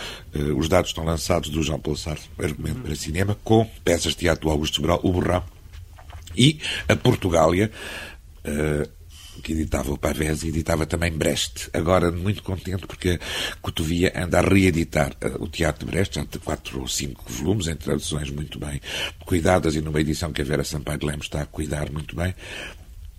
os 0.58 0.70
dados 0.70 0.92
estão 0.92 1.04
lançados 1.04 1.50
do 1.50 1.62
João 1.62 1.78
Paulo 1.78 2.00
Sartre, 2.00 2.30
argumento 2.42 2.80
para 2.80 2.96
cinema, 2.96 3.38
com 3.44 3.70
peças 3.84 4.14
de 4.14 4.20
teatro 4.20 4.44
do 4.44 4.50
Augusto 4.50 4.78
Sobral, 4.78 5.02
o 5.04 5.12
Borrão, 5.12 5.44
e 6.38 6.58
a 6.88 6.96
Portugália, 6.96 7.70
uh, 8.46 8.99
que 9.40 9.54
editava 9.54 9.92
o 9.92 9.98
Pavés 9.98 10.44
e 10.44 10.50
editava 10.50 10.86
também 10.86 11.12
Brest. 11.12 11.70
Agora, 11.74 12.12
muito 12.12 12.44
contente 12.44 12.86
porque 12.86 13.20
a 13.52 13.56
Cotovia 13.62 14.12
anda 14.16 14.40
a 14.40 14.42
reeditar 14.42 15.12
uh, 15.24 15.44
o 15.44 15.48
Teatro 15.48 15.86
de 15.86 15.92
Brest, 15.92 16.16
já 16.16 16.24
de 16.24 16.40
quatro 16.40 16.82
ou 16.82 16.88
cinco 16.88 17.24
volumes, 17.28 17.68
em 17.68 17.76
traduções 17.76 18.30
muito 18.30 18.60
bem 18.60 18.82
cuidadas 19.26 19.76
e 19.76 19.82
numa 19.82 20.00
edição 20.02 20.32
que 20.32 20.42
a 20.42 20.46
Vera 20.46 20.64
Sampaio 20.64 21.00
de 21.00 21.06
Lemos 21.06 21.26
está 21.26 21.42
a 21.42 21.46
cuidar 21.46 21.92
muito 21.92 22.16
bem. 22.16 22.34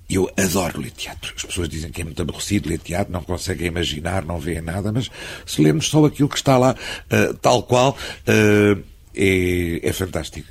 Eu 0.08 0.28
adoro 0.36 0.80
ler 0.80 0.90
teatro. 0.90 1.32
As 1.36 1.44
pessoas 1.44 1.68
dizem 1.68 1.90
que 1.92 2.00
é 2.00 2.04
muito 2.04 2.20
aborrecido 2.20 2.68
ler 2.68 2.78
teatro, 2.78 3.12
não 3.12 3.22
conseguem 3.22 3.68
imaginar, 3.68 4.24
não 4.24 4.40
veem 4.40 4.60
nada, 4.60 4.90
mas 4.90 5.08
se 5.46 5.62
lermos 5.62 5.88
só 5.88 6.04
aquilo 6.04 6.28
que 6.28 6.36
está 6.36 6.58
lá, 6.58 6.74
uh, 6.74 7.34
tal 7.34 7.62
qual, 7.62 7.90
uh, 7.92 8.82
é, 9.14 9.80
é 9.82 9.92
fantástico. 9.92 10.48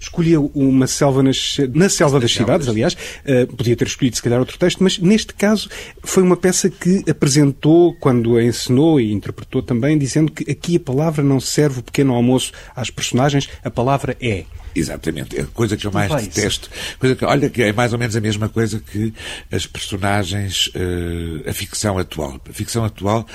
Escolheu 0.00 0.50
uma 0.54 0.86
selva 0.86 1.22
nas, 1.22 1.56
na 1.74 1.88
selva 1.88 2.20
das 2.20 2.32
cidades, 2.32 2.68
aliás. 2.68 2.94
Uh, 2.94 3.46
podia 3.54 3.76
ter 3.76 3.86
escolhido, 3.86 4.16
se 4.16 4.22
calhar, 4.22 4.38
outro 4.38 4.58
texto, 4.58 4.82
mas 4.82 4.98
neste 4.98 5.34
caso 5.34 5.68
foi 6.02 6.22
uma 6.22 6.36
peça 6.36 6.70
que 6.70 7.04
apresentou, 7.08 7.94
quando 7.94 8.36
a 8.36 8.42
ensinou 8.42 9.00
e 9.00 9.12
interpretou 9.12 9.62
também, 9.62 9.98
dizendo 9.98 10.30
que 10.32 10.50
aqui 10.50 10.76
a 10.76 10.80
palavra 10.80 11.22
não 11.22 11.40
serve 11.40 11.80
o 11.80 11.82
pequeno 11.82 12.14
almoço 12.14 12.52
às 12.74 12.90
personagens, 12.90 13.48
a 13.62 13.70
palavra 13.70 14.16
é. 14.20 14.44
Exatamente. 14.74 15.38
É 15.38 15.42
a 15.42 15.46
coisa 15.46 15.76
que 15.76 15.86
eu 15.86 15.92
mais 15.92 16.10
detesto. 16.10 16.70
Coisa 16.98 17.16
que, 17.16 17.24
olha, 17.24 17.50
que 17.50 17.62
é 17.62 17.72
mais 17.72 17.92
ou 17.92 17.98
menos 17.98 18.14
a 18.14 18.20
mesma 18.20 18.48
coisa 18.48 18.80
que 18.80 19.12
as 19.50 19.66
personagens, 19.66 20.68
uh, 20.68 21.48
a 21.48 21.52
ficção 21.52 21.98
atual. 21.98 22.40
A 22.48 22.52
ficção 22.52 22.84
atual, 22.84 23.26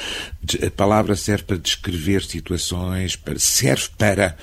a 0.66 0.72
palavra 0.72 1.16
serve 1.16 1.44
para 1.44 1.58
descrever 1.58 2.24
situações, 2.24 3.16
para, 3.16 3.38
serve 3.40 3.90
para. 3.98 4.38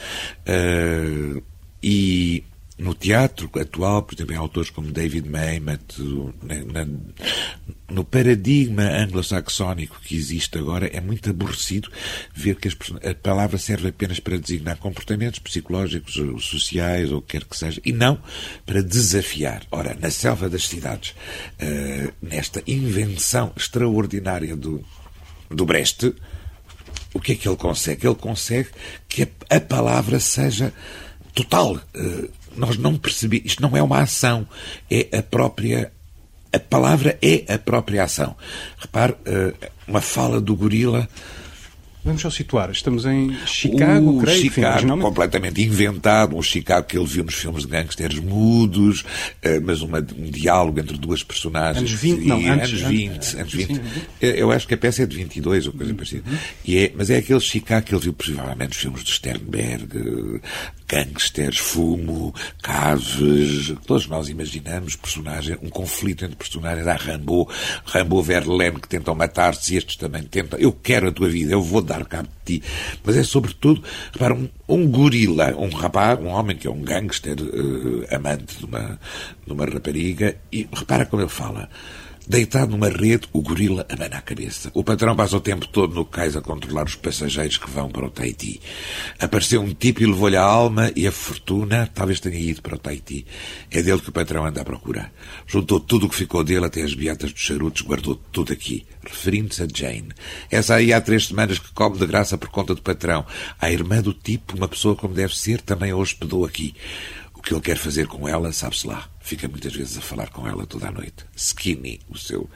Uh, 0.46 1.42
e 1.82 2.44
no 2.80 2.94
teatro 2.94 3.50
atual, 3.60 4.02
por 4.02 4.14
exemplo, 4.14 4.34
em 4.34 4.38
autores 4.38 4.70
como 4.70 4.90
David 4.90 5.28
Mamet, 5.28 6.00
no 7.90 8.04
paradigma 8.04 8.84
anglo-saxónico 8.84 10.00
que 10.00 10.16
existe 10.16 10.56
agora, 10.56 10.86
é 10.86 11.00
muito 11.00 11.28
aborrecido 11.28 11.90
ver 12.34 12.56
que 12.56 12.68
a 13.06 13.14
palavra 13.14 13.58
serve 13.58 13.88
apenas 13.88 14.18
para 14.18 14.38
designar 14.38 14.78
comportamentos 14.78 15.38
psicológicos, 15.40 16.14
sociais, 16.42 17.12
ou 17.12 17.18
o 17.18 17.22
que 17.22 17.38
quer 17.38 17.44
que 17.44 17.56
seja, 17.56 17.82
e 17.84 17.92
não 17.92 18.18
para 18.64 18.82
desafiar. 18.82 19.62
Ora, 19.70 19.94
na 20.00 20.10
selva 20.10 20.48
das 20.48 20.66
cidades, 20.66 21.10
uh, 21.10 22.12
nesta 22.22 22.62
invenção 22.66 23.52
extraordinária 23.54 24.56
do, 24.56 24.82
do 25.50 25.66
Brecht, 25.66 26.14
o 27.12 27.20
que 27.20 27.32
é 27.32 27.34
que 27.34 27.46
ele 27.46 27.56
consegue? 27.56 28.06
Ele 28.06 28.14
consegue 28.14 28.70
que 29.06 29.28
a 29.50 29.60
palavra 29.60 30.18
seja 30.18 30.72
total. 31.42 31.80
Uh, 31.94 32.28
nós 32.56 32.76
não 32.76 32.96
percebemos. 32.96 33.46
Isto 33.46 33.62
não 33.62 33.76
é 33.76 33.82
uma 33.82 34.00
ação, 34.00 34.46
é 34.90 35.08
a 35.16 35.22
própria. 35.22 35.92
A 36.52 36.58
palavra 36.58 37.16
é 37.22 37.52
a 37.52 37.58
própria 37.58 38.02
ação. 38.02 38.36
Repare, 38.76 39.14
eh, 39.24 39.54
uma 39.86 40.00
fala 40.00 40.40
do 40.40 40.56
gorila 40.56 41.08
Vamos 42.02 42.22
só 42.22 42.30
situar. 42.30 42.70
Estamos 42.70 43.04
em 43.04 43.36
Chicago, 43.46 44.16
o 44.16 44.20
creio. 44.20 44.40
Chicago, 44.40 44.86
enfim, 44.86 45.00
completamente 45.00 45.62
inventado. 45.62 46.34
Um 46.34 46.42
Chicago 46.42 46.86
que 46.86 46.96
ele 46.96 47.06
viu 47.06 47.22
nos 47.22 47.34
filmes 47.34 47.64
de 47.64 47.68
gangsters 47.68 48.18
mudos, 48.18 49.02
uh, 49.02 49.60
mas 49.62 49.82
uma, 49.82 49.98
um 49.98 50.30
diálogo 50.30 50.80
entre 50.80 50.96
duas 50.96 51.22
personagens. 51.22 51.78
Anos 51.78 51.92
20, 51.92 52.26
não, 52.26 52.36
antes, 52.38 52.70
anos 52.70 52.80
20. 52.80 53.10
Antes, 53.10 53.34
anos 53.34 53.52
20. 53.52 53.74
Sim, 53.74 53.80
eu 54.20 54.50
acho 54.50 54.66
que 54.66 54.74
a 54.74 54.78
peça 54.78 55.02
é 55.02 55.06
de 55.06 55.16
22 55.16 55.66
ou 55.66 55.72
coisa 55.74 55.92
parecida. 55.92 56.22
Uhum. 56.26 56.38
E 56.64 56.78
é, 56.78 56.92
mas 56.96 57.10
é 57.10 57.16
aquele 57.16 57.40
Chicago 57.40 57.84
que 57.84 57.94
ele 57.94 58.02
viu 58.02 58.12
provavelmente 58.14 58.68
nos 58.68 58.78
filmes 58.78 59.04
de 59.04 59.10
Sternberg, 59.12 60.40
gangsters, 60.90 61.58
fumo, 61.58 62.34
caves, 62.60 63.72
todos 63.86 64.08
nós 64.08 64.28
imaginamos 64.28 64.96
personagem, 64.96 65.56
um 65.62 65.70
conflito 65.70 66.24
entre 66.24 66.36
personagens. 66.36 66.86
Há 66.88 66.96
Rambo, 66.96 67.48
Rambo 67.84 68.20
Verlaine 68.20 68.80
que 68.80 68.88
tentam 68.88 69.14
matar-se 69.14 69.74
e 69.74 69.76
estes 69.76 69.94
também 69.94 70.24
tentam. 70.24 70.58
Eu 70.58 70.72
quero 70.72 71.08
a 71.08 71.12
tua 71.12 71.28
vida, 71.28 71.52
eu 71.52 71.62
vou 71.62 71.80
dar 71.80 72.04
cabo 72.06 72.28
de 72.44 72.58
ti. 72.58 72.66
Mas 73.04 73.16
é 73.16 73.22
sobretudo, 73.22 73.84
repara, 74.12 74.34
um, 74.34 74.48
um 74.68 74.90
gorila, 74.90 75.54
um 75.56 75.70
rapaz, 75.70 76.18
um 76.18 76.26
homem 76.26 76.56
que 76.56 76.66
é 76.66 76.70
um 76.70 76.82
gangster 76.82 77.36
uh, 77.40 78.14
amante 78.14 78.58
de 78.58 78.64
uma, 78.64 78.98
de 79.46 79.52
uma 79.52 79.64
rapariga, 79.66 80.36
e 80.50 80.68
repara 80.72 81.06
como 81.06 81.22
ele 81.22 81.30
fala. 81.30 81.70
Deitado 82.30 82.70
numa 82.70 82.88
rede, 82.88 83.26
o 83.32 83.42
gorila 83.42 83.84
abana 83.88 84.18
a 84.18 84.20
cabeça. 84.20 84.70
O 84.72 84.84
patrão 84.84 85.16
passa 85.16 85.36
o 85.36 85.40
tempo 85.40 85.66
todo 85.66 85.96
no 85.96 86.04
cais 86.04 86.36
a 86.36 86.40
controlar 86.40 86.84
os 86.84 86.94
passageiros 86.94 87.56
que 87.56 87.68
vão 87.68 87.88
para 87.88 88.06
o 88.06 88.08
Tahiti. 88.08 88.60
Apareceu 89.18 89.60
um 89.60 89.74
tipo 89.74 90.00
e 90.00 90.06
levou-lhe 90.06 90.36
a 90.36 90.42
alma 90.44 90.92
e 90.94 91.08
a 91.08 91.10
fortuna, 91.10 91.90
talvez 91.92 92.20
tenha 92.20 92.38
ido 92.38 92.62
para 92.62 92.76
o 92.76 92.78
Tahiti. 92.78 93.26
É 93.68 93.82
dele 93.82 93.98
que 93.98 94.10
o 94.10 94.12
patrão 94.12 94.46
anda 94.46 94.60
a 94.60 94.64
procurar. 94.64 95.12
Juntou 95.44 95.80
tudo 95.80 96.06
o 96.06 96.08
que 96.08 96.14
ficou 96.14 96.44
dele, 96.44 96.66
até 96.66 96.82
as 96.82 96.94
beatas 96.94 97.32
dos 97.32 97.42
charutos, 97.42 97.82
guardou 97.82 98.14
tudo 98.30 98.52
aqui. 98.52 98.86
Referindo-se 99.04 99.64
a 99.64 99.66
Jane. 99.66 100.10
Essa 100.48 100.76
aí 100.76 100.92
há 100.92 101.00
três 101.00 101.26
semanas 101.26 101.58
que 101.58 101.72
come 101.72 101.98
de 101.98 102.06
graça 102.06 102.38
por 102.38 102.48
conta 102.50 102.76
do 102.76 102.82
patrão. 102.82 103.26
A 103.60 103.72
irmã 103.72 104.00
do 104.00 104.14
tipo, 104.14 104.56
uma 104.56 104.68
pessoa 104.68 104.94
como 104.94 105.14
deve 105.14 105.36
ser, 105.36 105.60
também 105.62 105.90
a 105.90 105.96
hospedou 105.96 106.44
aqui. 106.44 106.76
O 107.40 107.42
que 107.42 107.54
ele 107.54 107.62
quer 107.62 107.78
fazer 107.78 108.06
com 108.06 108.28
ela, 108.28 108.52
sabe-se 108.52 108.86
lá. 108.86 109.08
Fica 109.18 109.48
muitas 109.48 109.74
vezes 109.74 109.96
a 109.96 110.02
falar 110.02 110.28
com 110.28 110.46
ela 110.46 110.66
toda 110.66 110.88
a 110.88 110.90
noite. 110.90 111.24
Skinny, 111.34 111.98
o 112.10 112.18
seu. 112.18 112.46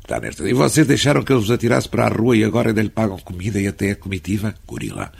Está 0.00 0.20
nesta. 0.20 0.48
E 0.48 0.52
vocês 0.52 0.86
deixaram 0.86 1.24
que 1.24 1.32
ele 1.32 1.40
os 1.40 1.50
atirasse 1.50 1.88
para 1.88 2.06
a 2.06 2.08
rua 2.08 2.36
e 2.36 2.44
agora 2.44 2.68
ainda 2.68 2.80
lhe 2.80 2.90
pagam 2.90 3.18
comida 3.18 3.60
e 3.60 3.66
até 3.66 3.90
a 3.90 3.96
comitiva? 3.96 4.54
Gorila. 4.64 5.10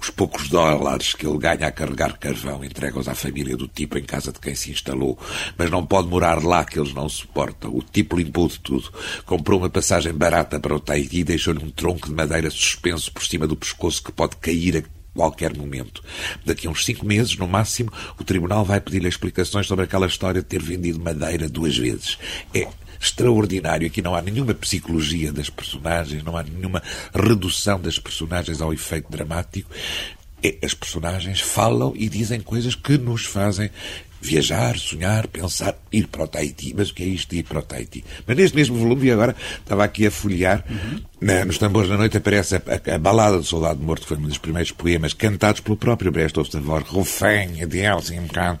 Os 0.00 0.08
poucos 0.10 0.48
dólares 0.48 1.14
que 1.14 1.26
ele 1.26 1.36
ganha 1.36 1.66
a 1.66 1.72
carregar 1.72 2.16
carvão 2.16 2.64
entrega-os 2.64 3.08
à 3.08 3.14
família 3.16 3.56
do 3.56 3.66
tipo 3.66 3.98
em 3.98 4.04
casa 4.04 4.30
de 4.30 4.38
quem 4.38 4.54
se 4.54 4.70
instalou. 4.70 5.18
Mas 5.58 5.68
não 5.68 5.84
pode 5.84 6.06
morar 6.06 6.44
lá 6.44 6.64
que 6.64 6.78
eles 6.78 6.94
não 6.94 7.08
suportam. 7.08 7.74
O 7.74 7.82
tipo 7.82 8.16
limpou 8.16 8.46
de 8.46 8.60
tudo. 8.60 8.88
Comprou 9.26 9.58
uma 9.58 9.68
passagem 9.68 10.12
barata 10.12 10.60
para 10.60 10.76
o 10.76 10.80
Tahiti 10.80 11.18
e 11.18 11.24
deixou-lhe 11.24 11.62
um 11.62 11.70
tronco 11.70 12.06
de 12.06 12.14
madeira 12.14 12.50
suspenso 12.50 13.12
por 13.12 13.24
cima 13.24 13.48
do 13.48 13.56
pescoço 13.56 14.00
que 14.00 14.12
pode 14.12 14.36
cair 14.36 14.76
a 14.76 15.01
qualquer 15.14 15.56
momento. 15.56 16.02
Daqui 16.44 16.66
a 16.66 16.70
uns 16.70 16.84
cinco 16.84 17.06
meses, 17.06 17.36
no 17.36 17.46
máximo, 17.46 17.92
o 18.18 18.24
Tribunal 18.24 18.64
vai 18.64 18.80
pedir-lhe 18.80 19.08
explicações 19.08 19.66
sobre 19.66 19.84
aquela 19.84 20.06
história 20.06 20.40
de 20.40 20.46
ter 20.46 20.62
vendido 20.62 21.00
madeira 21.00 21.48
duas 21.48 21.76
vezes. 21.76 22.18
É 22.54 22.68
extraordinário. 23.00 23.86
Aqui 23.86 24.00
não 24.00 24.14
há 24.14 24.22
nenhuma 24.22 24.54
psicologia 24.54 25.32
das 25.32 25.50
personagens, 25.50 26.22
não 26.22 26.36
há 26.36 26.42
nenhuma 26.42 26.82
redução 27.12 27.80
das 27.80 27.98
personagens 27.98 28.60
ao 28.60 28.72
efeito 28.72 29.10
dramático. 29.10 29.68
É, 30.42 30.56
as 30.62 30.74
personagens 30.74 31.40
falam 31.40 31.92
e 31.96 32.08
dizem 32.08 32.40
coisas 32.40 32.74
que 32.74 32.96
nos 32.96 33.24
fazem 33.24 33.70
viajar, 34.20 34.78
sonhar, 34.78 35.26
pensar, 35.26 35.76
ir 35.92 36.06
para 36.06 36.22
o 36.22 36.28
Tahiti. 36.28 36.72
Mas 36.76 36.90
o 36.90 36.94
que 36.94 37.02
é 37.02 37.06
isto 37.06 37.30
de 37.30 37.38
ir 37.40 37.42
para 37.42 37.58
o 37.58 37.62
Tahiti? 37.62 38.04
Mas 38.24 38.36
neste 38.36 38.54
mesmo 38.54 38.76
volume, 38.76 39.08
e 39.08 39.10
agora 39.10 39.34
estava 39.58 39.82
aqui 39.82 40.06
a 40.06 40.10
folhear, 40.10 40.64
uhum. 40.70 41.00
Na, 41.22 41.44
nos 41.44 41.56
Tambores 41.56 41.88
da 41.88 41.96
Noite 41.96 42.16
aparece 42.16 42.56
a, 42.56 42.62
a, 42.66 42.94
a, 42.96 42.98
Balada 42.98 43.38
do 43.38 43.44
Soldado 43.44 43.80
Morto, 43.80 44.02
que 44.02 44.08
foi 44.08 44.16
um 44.16 44.22
dos 44.22 44.38
primeiros 44.38 44.72
poemas 44.72 45.14
cantados 45.14 45.60
pelo 45.60 45.76
próprio 45.76 46.10
Brecht 46.10 46.38
Ostavor, 46.38 46.82
Rufem, 46.82 47.64
de 47.66 47.78
Elsin, 47.78 48.18
um 48.18 48.26
bocado, 48.26 48.58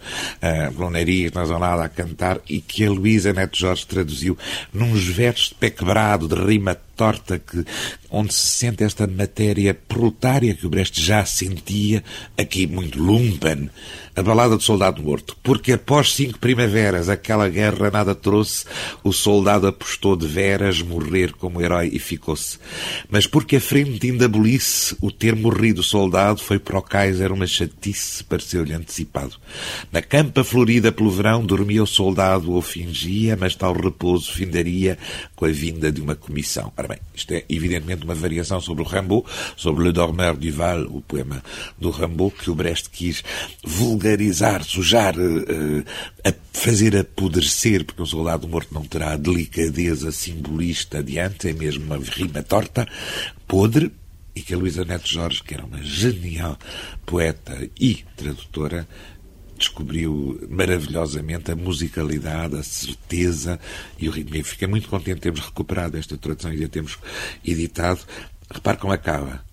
uh, 0.78 0.90
nariz, 0.90 1.32
nasalada, 1.32 1.82
a 1.82 1.88
cantar, 1.88 2.40
e 2.48 2.60
que 2.60 2.86
a 2.86 2.90
Luísa 2.90 3.32
Neto 3.32 3.58
Jorge 3.58 3.84
traduziu 3.84 4.38
nos 4.72 5.04
versos 5.04 5.48
de 5.48 5.56
pé 5.56 5.70
quebrado, 5.70 6.28
de 6.28 6.36
rima 6.36 6.76
torta, 6.96 7.38
que, 7.38 7.64
onde 8.10 8.32
se 8.32 8.58
sente 8.58 8.84
esta 8.84 9.06
matéria 9.06 9.74
proletária 9.74 10.54
que 10.54 10.66
o 10.66 10.70
Brecht 10.70 11.02
já 11.02 11.24
sentia, 11.24 12.04
aqui 12.38 12.66
muito 12.66 13.02
lumpen, 13.02 13.70
a 14.14 14.22
balada 14.22 14.56
do 14.56 14.62
soldado 14.62 15.02
morto. 15.02 15.36
Porque 15.42 15.72
após 15.72 16.14
cinco 16.14 16.38
primaveras, 16.38 17.08
aquela 17.08 17.48
guerra 17.48 17.90
nada 17.90 18.14
trouxe, 18.14 18.66
o 19.02 19.12
soldado 19.12 19.66
apostou 19.66 20.14
de 20.14 20.26
veras 20.26 20.80
morrer 20.80 21.32
como 21.32 21.60
herói 21.60 21.90
e 21.92 21.98
Mas 23.08 23.26
porque 23.26 23.56
a 23.56 23.60
frente 23.60 24.10
ainda 24.10 24.28
bolice, 24.28 24.96
o 25.00 25.10
ter 25.10 25.34
morrido 25.36 25.82
soldado 25.82 26.40
foi 26.40 26.58
para 26.58 26.78
o 26.78 26.82
Kaiser 26.82 27.32
uma 27.32 27.46
chatice, 27.46 28.24
pareceu-lhe 28.24 28.72
antecipado. 28.72 29.36
Na 29.90 30.02
campa 30.02 30.44
florida 30.44 30.92
pelo 30.92 31.10
verão, 31.10 31.44
dormia 31.44 31.82
o 31.82 31.86
soldado 31.86 32.52
ou 32.52 32.62
fingia, 32.62 33.36
mas 33.36 33.54
tal 33.54 33.72
repouso 33.72 34.32
findaria 34.32 34.98
com 35.34 35.44
a 35.44 35.50
vinda 35.50 35.90
de 35.90 36.00
uma 36.00 36.14
comissão. 36.14 36.72
Ora 36.76 36.88
bem, 36.88 36.98
isto 37.14 37.32
é 37.32 37.44
evidentemente 37.48 38.04
uma 38.04 38.14
variação 38.14 38.60
sobre 38.60 38.82
o 38.82 38.86
Rimbaud, 38.86 39.26
sobre 39.56 39.84
Le 39.84 39.92
Dormeur 39.92 40.36
du 40.36 40.52
Val, 40.52 40.82
o 40.84 41.00
poema 41.00 41.42
do 41.78 41.90
Rimbaud, 41.90 42.34
que 42.36 42.50
o 42.50 42.54
Brest 42.54 42.88
quis 42.90 43.22
vulgarizar, 43.62 44.64
sujar, 44.64 45.14
uh, 45.16 45.84
a 46.24 46.32
fazer 46.52 46.96
apodrecer, 46.96 47.84
porque 47.84 48.02
um 48.02 48.06
soldado 48.06 48.46
morto 48.46 48.72
não 48.72 48.84
terá 48.84 49.12
a 49.12 49.16
delicadeza 49.16 50.12
simbolista 50.12 50.98
adiante, 50.98 51.48
é 51.48 51.52
mesmo 51.52 51.84
uma 51.84 51.96
rima 51.96 52.41
torta, 52.42 52.86
podre, 53.46 53.92
e 54.34 54.40
que 54.40 54.54
a 54.54 54.56
Luísa 54.56 54.84
Neto 54.84 55.08
Jorge, 55.08 55.42
que 55.42 55.54
era 55.54 55.64
uma 55.64 55.82
genial 55.82 56.58
poeta 57.04 57.68
e 57.78 58.04
tradutora, 58.16 58.88
descobriu 59.58 60.40
maravilhosamente 60.48 61.52
a 61.52 61.56
musicalidade, 61.56 62.56
a 62.56 62.62
certeza 62.62 63.60
e 63.98 64.08
o 64.08 64.12
ritmo. 64.12 64.36
E 64.36 64.42
fiquei 64.42 64.66
muito 64.66 64.88
contente 64.88 65.16
de 65.16 65.20
termos 65.20 65.40
recuperado 65.40 65.96
esta 65.96 66.16
tradução 66.16 66.52
e 66.52 66.56
de 66.56 66.64
a 66.64 66.68
termos 66.68 66.98
editado. 67.44 68.00
Repare 68.50 68.78
como 68.78 68.92
acaba. 68.92 69.44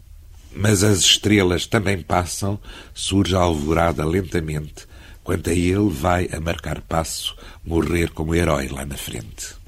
Mas 0.56 0.84
as 0.84 1.00
estrelas 1.00 1.68
também 1.68 2.02
passam, 2.02 2.60
surge 2.94 3.36
a 3.36 3.40
alvorada 3.40 4.04
lentamente, 4.04 4.88
quanto 5.24 5.50
a 5.50 5.54
ele 5.54 5.90
vai 5.90 6.28
a 6.34 6.40
marcar 6.40 6.82
passo, 6.82 7.36
morrer 7.64 8.10
como 8.10 8.34
herói 8.34 8.68
lá 8.68 8.84
na 8.84 8.98
frente. 8.98 9.59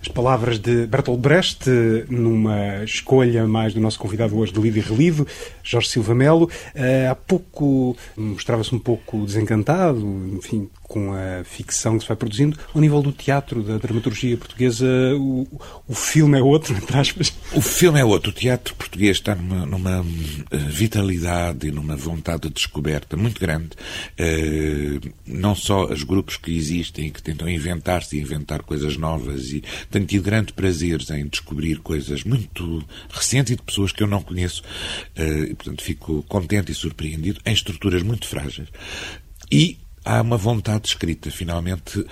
As 0.00 0.08
palavras 0.08 0.58
de 0.58 0.86
Bertolt 0.86 1.20
Brecht, 1.20 1.68
numa 2.08 2.84
escolha 2.84 3.46
mais 3.46 3.74
do 3.74 3.80
nosso 3.80 3.98
convidado 3.98 4.38
hoje 4.38 4.52
de 4.52 4.60
Lido 4.60 4.78
e 4.78 4.80
Relido, 4.80 5.26
Jorge 5.62 5.88
Silva 5.88 6.14
Melo. 6.14 6.48
Eh, 6.74 7.08
há 7.08 7.14
pouco 7.16 7.96
mostrava-se 8.16 8.74
um 8.74 8.78
pouco 8.78 9.24
desencantado, 9.24 10.06
enfim, 10.32 10.70
com 10.88 11.12
a 11.12 11.44
ficção 11.44 11.98
que 11.98 12.02
se 12.02 12.08
vai 12.08 12.16
produzindo. 12.16 12.58
Ao 12.74 12.80
nível 12.80 13.02
do 13.02 13.12
teatro, 13.12 13.62
da 13.62 13.76
dramaturgia 13.76 14.36
portuguesa, 14.38 14.86
o, 15.16 15.46
o 15.86 15.94
filme 15.94 16.38
é 16.38 16.42
outro, 16.42 16.74
entre 16.74 16.96
aspas. 16.96 17.32
O 17.52 17.60
filme 17.60 18.00
é 18.00 18.04
outro. 18.04 18.30
O 18.30 18.34
teatro 18.34 18.74
português 18.74 19.18
está 19.18 19.34
numa, 19.34 19.66
numa 19.66 20.06
eh, 20.50 20.56
vitalidade 20.56 21.68
e 21.68 21.70
numa 21.70 21.94
vontade 21.94 22.48
de 22.48 22.54
descoberta 22.54 23.16
muito 23.18 23.38
grande. 23.38 23.70
Uh, 24.18 25.12
não 25.26 25.54
só 25.54 25.84
os 25.84 26.02
grupos 26.02 26.38
que 26.38 26.56
existem 26.56 27.10
que 27.10 27.22
tentam 27.22 27.48
inventar-se 27.48 28.16
e 28.16 28.20
inventar 28.20 28.62
coisas 28.62 28.96
novas 28.96 29.50
e 29.50 29.62
tenho 29.90 30.06
tido 30.06 30.22
grande 30.22 30.54
prazeres 30.54 31.10
em 31.10 31.26
descobrir 31.26 31.80
coisas 31.80 32.24
muito 32.24 32.82
recentes 33.10 33.52
e 33.52 33.56
de 33.56 33.62
pessoas 33.62 33.92
que 33.92 34.02
eu 34.02 34.06
não 34.06 34.22
conheço. 34.22 34.62
Uh, 35.18 35.44
e, 35.50 35.54
portanto, 35.54 35.82
fico 35.82 36.22
contente 36.22 36.72
e 36.72 36.74
surpreendido 36.74 37.40
em 37.44 37.52
estruturas 37.52 38.02
muito 38.02 38.26
frágeis. 38.26 38.68
E 39.52 39.78
há 40.08 40.22
uma 40.22 40.38
vontade 40.38 40.84
de 40.84 40.88
escrita. 40.88 41.30
Finalmente, 41.30 42.04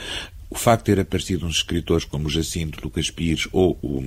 o 0.51 0.55
facto 0.55 0.85
de 0.87 0.95
ter 0.95 1.01
aparecido 1.01 1.47
uns 1.47 1.57
escritores 1.57 2.05
como 2.05 2.27
o 2.27 2.31
Jacinto 2.31 2.79
Lucas 2.85 3.11
Pires 3.11 3.49
ou 3.53 3.79
o, 3.83 4.05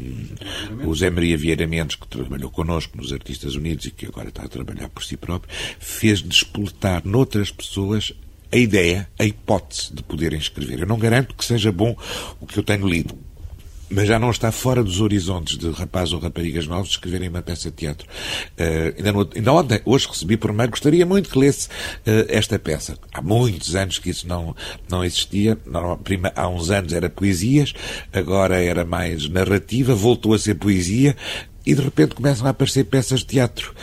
o 0.86 0.96
Zé 0.96 1.10
Maria 1.10 1.38
Vieira 1.38 1.66
Mendes, 1.66 1.96
que 1.96 2.08
trabalhou 2.08 2.52
connosco 2.52 2.96
nos 2.96 3.12
Artistas 3.12 3.56
Unidos 3.56 3.88
e 3.88 3.92
que 3.92 4.06
agora 4.06 4.30
está 4.30 4.44
a 4.44 4.48
trabalhar 4.48 4.90
por 4.90 5.04
si 5.04 5.18
próprio, 5.18 5.54
fez 5.80 6.22
despoletar 6.22 7.02
noutras 7.04 7.52
pessoas 7.52 8.14
a 8.52 8.58
ideia, 8.58 9.10
a 9.18 9.26
hipótese 9.26 9.94
de 9.94 10.04
poderem 10.04 10.40
escrever. 10.40 10.80
Eu 10.80 10.88
não 10.88 10.98
garanto 10.98 11.36
que 11.36 11.46
seja 11.46 11.72
bom 11.72 11.96
o 12.40 12.46
que 12.46 12.58
eu 12.58 12.64
tenho 12.64 12.88
lido, 12.88 13.18
mas 13.90 14.08
já 14.08 14.20
não 14.20 14.30
está 14.30 14.52
fora 14.52 14.84
dos 14.84 15.02
horizontes 15.02 15.58
de 15.58 15.70
rapazes 15.72 16.14
ou 16.14 16.20
raparigas 16.20 16.68
novos 16.68 16.92
escreverem 16.92 17.30
uma 17.30 17.42
peça 17.42 17.70
de 17.70 17.76
teatro. 17.76 18.08
Uh, 18.58 18.96
ainda, 18.98 19.12
no, 19.12 19.30
ainda 19.36 19.54
ontem, 19.54 19.82
hoje 19.86 20.08
recebi 20.08 20.38
por 20.38 20.54
mail, 20.54 20.70
gostaria 20.70 21.06
muito 21.06 21.30
que 21.30 21.40
lesse 21.40 21.68
uh, 21.68 22.26
esta 22.28 22.60
peça. 22.60 22.98
Há 23.12 23.22
muitos 23.22 23.76
anos 23.76 24.00
que 24.00 24.10
isso 24.10 24.28
não, 24.28 24.56
não 24.90 25.04
existia. 25.04 25.58
Não, 25.66 25.98
prima, 25.98 26.32
há 26.36 26.48
uns 26.48 26.70
anos 26.70 26.94
era 26.94 27.10
poesias, 27.10 27.74
agora 28.14 28.62
era 28.62 28.86
mais 28.86 29.28
narrativa, 29.28 29.96
voltou 29.96 30.34
a 30.34 30.40
ser 30.40 30.56
poesia 30.56 31.16
e 31.66 31.74
de 31.74 31.82
repente 31.82 32.16
começam 32.16 32.48
a 32.48 32.52
aparecer 32.52 32.86
peças 32.86 33.20
de 33.20 33.28
teatro. 33.28 33.74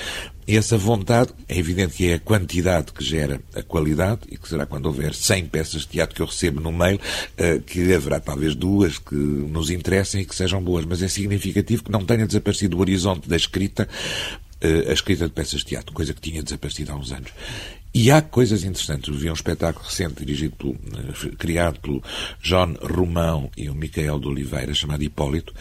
Essa 0.49 0.79
vontade, 0.79 1.33
é 1.49 1.59
evidente 1.59 1.97
que 1.97 2.09
é 2.09 2.15
a 2.15 2.21
quantidade 2.21 2.93
que 2.93 3.03
gera 3.03 3.41
a 3.53 3.63
qualidade, 3.63 4.21
e 4.31 4.37
que 4.37 4.49
será 4.49 4.65
quando 4.65 4.87
houver 4.87 5.13
100 5.13 5.47
peças 5.47 5.81
de 5.83 5.89
teatro 5.89 6.15
que 6.15 6.23
eu 6.23 6.27
recebo 6.27 6.61
no 6.61 6.71
mail, 6.71 7.01
uh, 7.01 7.61
que 7.63 7.93
haverá 7.93 8.21
talvez 8.21 8.55
duas 8.55 8.97
que 8.97 9.15
nos 9.15 9.71
interessem 9.71 10.21
e 10.21 10.25
que 10.25 10.35
sejam 10.35 10.63
boas. 10.63 10.85
Mas 10.85 11.03
é 11.03 11.09
significativo 11.09 11.83
que 11.83 11.91
não 11.91 12.05
tenha 12.05 12.27
desaparecido 12.27 12.77
o 12.77 12.81
horizonte 12.81 13.29
da 13.29 13.35
escrita, 13.35 13.89
uh, 14.63 14.89
a 14.89 14.93
escrita 14.93 15.27
de 15.27 15.33
peças 15.33 15.61
de 15.61 15.67
teatro, 15.67 15.93
coisa 15.93 16.15
que 16.15 16.21
tinha 16.21 16.43
desaparecido 16.43 16.93
há 16.93 16.97
uns 16.97 17.11
anos. 17.11 17.33
E 17.93 18.11
há 18.11 18.23
coisas 18.23 18.63
interessantes. 18.63 19.09
Eu 19.09 19.15
vi 19.15 19.29
um 19.29 19.35
espetáculo 19.35 19.85
recente 19.85 20.15
dirigido 20.25 20.55
pelo, 20.55 20.73
uh, 20.73 21.37
criado 21.37 21.81
pelo 21.81 22.01
John 22.41 22.77
Romão 22.83 23.51
e 23.57 23.69
o 23.69 23.75
Micael 23.75 24.21
de 24.21 24.29
Oliveira, 24.29 24.73
chamado 24.75 25.03
Hipólito, 25.03 25.53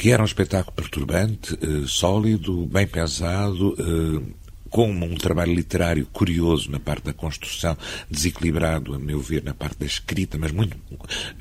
que 0.00 0.10
era 0.10 0.22
um 0.22 0.24
espetáculo 0.24 0.74
perturbante, 0.74 1.58
eh, 1.60 1.86
sólido, 1.86 2.64
bem 2.64 2.86
pensado, 2.86 3.76
eh, 3.78 4.32
com 4.70 4.90
um 4.90 5.14
trabalho 5.14 5.52
literário 5.52 6.06
curioso 6.06 6.70
na 6.70 6.80
parte 6.80 7.04
da 7.04 7.12
construção, 7.12 7.76
desequilibrado, 8.10 8.94
a 8.94 8.98
meu 8.98 9.20
ver, 9.20 9.42
na 9.44 9.52
parte 9.52 9.78
da 9.78 9.84
escrita, 9.84 10.38
mas 10.38 10.52
muito, 10.52 10.74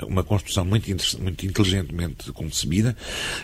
uma 0.06 0.26
construção 0.26 0.66
muito, 0.66 0.90
muito 1.22 1.46
inteligentemente 1.46 2.34
concebida. 2.34 2.98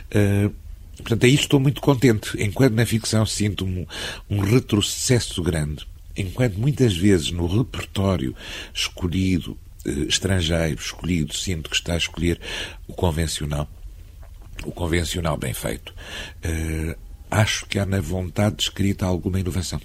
Uh, 0.08 0.54
portanto, 0.97 1.25
aí 1.25 1.36
estou 1.36 1.60
muito 1.60 1.80
contente. 1.80 2.32
Enquanto 2.38 2.73
na 2.73 2.86
ficção 2.86 3.25
sinto 3.25 3.63
um, 3.63 3.86
um 4.28 4.39
retrocesso 4.39 5.41
grande, 5.43 5.88
enquanto 6.17 6.56
muitas 6.56 6.97
vezes 6.97 7.32
no 7.32 7.45
repertório 7.45 8.36
escolhido, 8.73 9.56
estrangeiro, 9.86 10.82
escolhido, 10.82 11.34
sinto 11.34 11.69
que 11.69 11.75
está 11.75 11.93
a 11.93 11.97
escolher 11.97 12.41
o 12.88 12.93
convencional, 12.93 13.69
o 14.63 14.71
convencional 14.71 15.37
bem 15.37 15.53
feito. 15.53 15.93
Uh, 16.45 16.95
acho 17.29 17.65
que 17.65 17.79
há 17.79 17.85
na 17.85 17.99
vontade 17.99 18.57
de 18.57 18.63
escrita 18.63 19.05
alguma 19.05 19.39
inovação. 19.39 19.81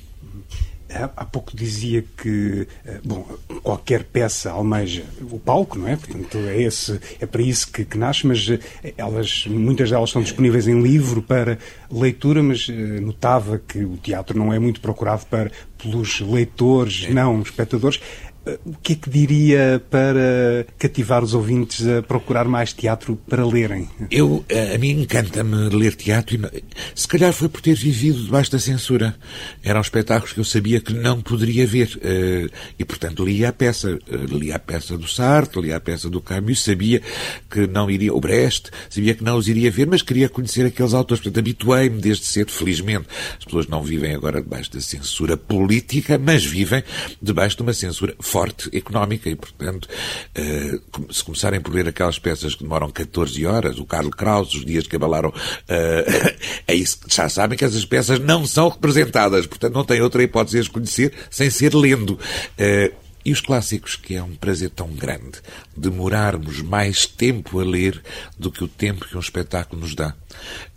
Há 0.92 1.24
pouco 1.24 1.56
dizia 1.56 2.04
que, 2.20 2.66
eh, 2.84 2.98
bom, 3.04 3.24
qualquer 3.62 4.02
peça 4.02 4.50
almeja 4.50 5.04
o 5.20 5.38
palco, 5.38 5.78
não 5.78 5.86
é? 5.86 5.94
Portanto, 5.94 6.36
é, 6.36 6.60
esse, 6.60 7.00
é 7.20 7.26
para 7.26 7.42
isso 7.42 7.70
que, 7.70 7.84
que 7.84 7.96
nasce, 7.96 8.26
mas 8.26 8.50
eh, 8.50 8.92
elas, 8.96 9.46
muitas 9.46 9.88
delas 9.88 10.08
estão 10.08 10.20
disponíveis 10.20 10.66
em 10.66 10.82
livro 10.82 11.22
para 11.22 11.58
leitura, 11.88 12.42
mas 12.42 12.68
notava 12.68 13.60
que 13.60 13.84
o 13.84 13.96
teatro 13.98 14.36
não 14.36 14.52
é 14.52 14.58
muito 14.58 14.80
procurado 14.80 15.24
para, 15.26 15.52
pelos 15.78 16.20
leitores, 16.20 17.06
é. 17.08 17.12
não 17.12 17.40
espectadores. 17.40 18.00
O 18.64 18.72
que 18.82 18.94
é 18.94 18.96
que 18.96 19.10
diria 19.10 19.82
para 19.90 20.66
cativar 20.78 21.22
os 21.22 21.34
ouvintes 21.34 21.86
a 21.86 22.02
procurar 22.02 22.46
mais 22.46 22.72
teatro 22.72 23.16
para 23.28 23.46
lerem? 23.46 23.88
Eu, 24.10 24.44
a 24.74 24.78
mim 24.78 25.02
encanta-me 25.02 25.68
ler 25.68 25.94
teatro 25.94 26.36
e 26.36 26.64
se 26.94 27.06
calhar 27.06 27.32
foi 27.34 27.50
por 27.50 27.60
ter 27.60 27.74
vivido 27.74 28.24
debaixo 28.24 28.50
da 28.50 28.58
censura. 28.58 29.14
Eram 29.62 29.80
espetáculos 29.80 30.32
que 30.32 30.40
eu 30.40 30.44
sabia 30.44 30.80
que 30.80 30.94
não 30.94 31.20
poderia 31.20 31.66
ver 31.66 31.98
eh, 32.02 32.48
e, 32.78 32.84
portanto, 32.84 33.24
lia 33.24 33.50
a 33.50 33.52
peça. 33.52 33.98
Eh, 34.10 34.16
lia 34.30 34.56
a 34.56 34.58
peça 34.58 34.96
do 34.96 35.06
Sartre, 35.06 35.60
lia 35.60 35.76
a 35.76 35.80
peça 35.80 36.08
do 36.08 36.20
Camus, 36.20 36.62
sabia 36.62 37.02
que 37.50 37.66
não 37.66 37.90
iria, 37.90 38.14
o 38.14 38.20
Brecht, 38.20 38.70
sabia 38.88 39.14
que 39.14 39.22
não 39.22 39.36
os 39.36 39.48
iria 39.48 39.70
ver, 39.70 39.86
mas 39.86 40.00
queria 40.00 40.28
conhecer 40.30 40.64
aqueles 40.64 40.94
autores. 40.94 41.22
Portanto, 41.22 41.40
habituei-me 41.40 42.00
desde 42.00 42.24
cedo, 42.24 42.50
felizmente. 42.52 43.06
As 43.38 43.44
pessoas 43.44 43.66
não 43.66 43.82
vivem 43.82 44.14
agora 44.14 44.40
debaixo 44.40 44.72
da 44.72 44.80
censura 44.80 45.36
política, 45.36 46.18
mas 46.18 46.44
vivem 46.44 46.82
debaixo 47.20 47.56
de 47.56 47.62
uma 47.62 47.74
censura 47.74 48.14
forte 48.30 48.70
económica 48.76 49.28
e, 49.28 49.34
portanto, 49.34 49.88
eh, 50.34 50.78
se 51.10 51.24
começarem 51.24 51.60
por 51.60 51.74
ler 51.74 51.88
aquelas 51.88 52.18
peças 52.18 52.54
que 52.54 52.62
demoram 52.62 52.90
14 52.90 53.44
horas, 53.44 53.78
o 53.78 53.84
Carlos 53.84 54.14
Kraus, 54.14 54.54
os 54.54 54.64
dias 54.64 54.86
que 54.86 54.94
abalaram, 54.94 55.34
eh, 55.68 56.36
é 56.66 56.74
isso 56.74 57.00
que 57.00 57.14
já 57.14 57.28
sabem 57.28 57.58
que 57.58 57.64
essas 57.64 57.84
peças 57.84 58.20
não 58.20 58.46
são 58.46 58.68
representadas, 58.68 59.46
portanto 59.46 59.74
não 59.74 59.84
tem 59.84 60.00
outra 60.00 60.22
hipótese 60.22 60.56
de 60.56 60.60
as 60.60 60.68
conhecer 60.68 61.12
sem 61.28 61.50
ser 61.50 61.74
lendo. 61.74 62.18
Eh, 62.56 62.92
e 63.24 63.32
os 63.32 63.40
clássicos, 63.40 63.96
que 63.96 64.14
é 64.14 64.22
um 64.22 64.34
prazer 64.34 64.70
tão 64.70 64.88
grande 64.88 65.40
demorarmos 65.76 66.62
mais 66.62 67.04
tempo 67.04 67.60
a 67.60 67.64
ler 67.64 68.02
do 68.38 68.50
que 68.50 68.64
o 68.64 68.68
tempo 68.68 69.06
que 69.06 69.16
um 69.16 69.20
espetáculo 69.20 69.82
nos 69.82 69.94
dá. 69.94 70.14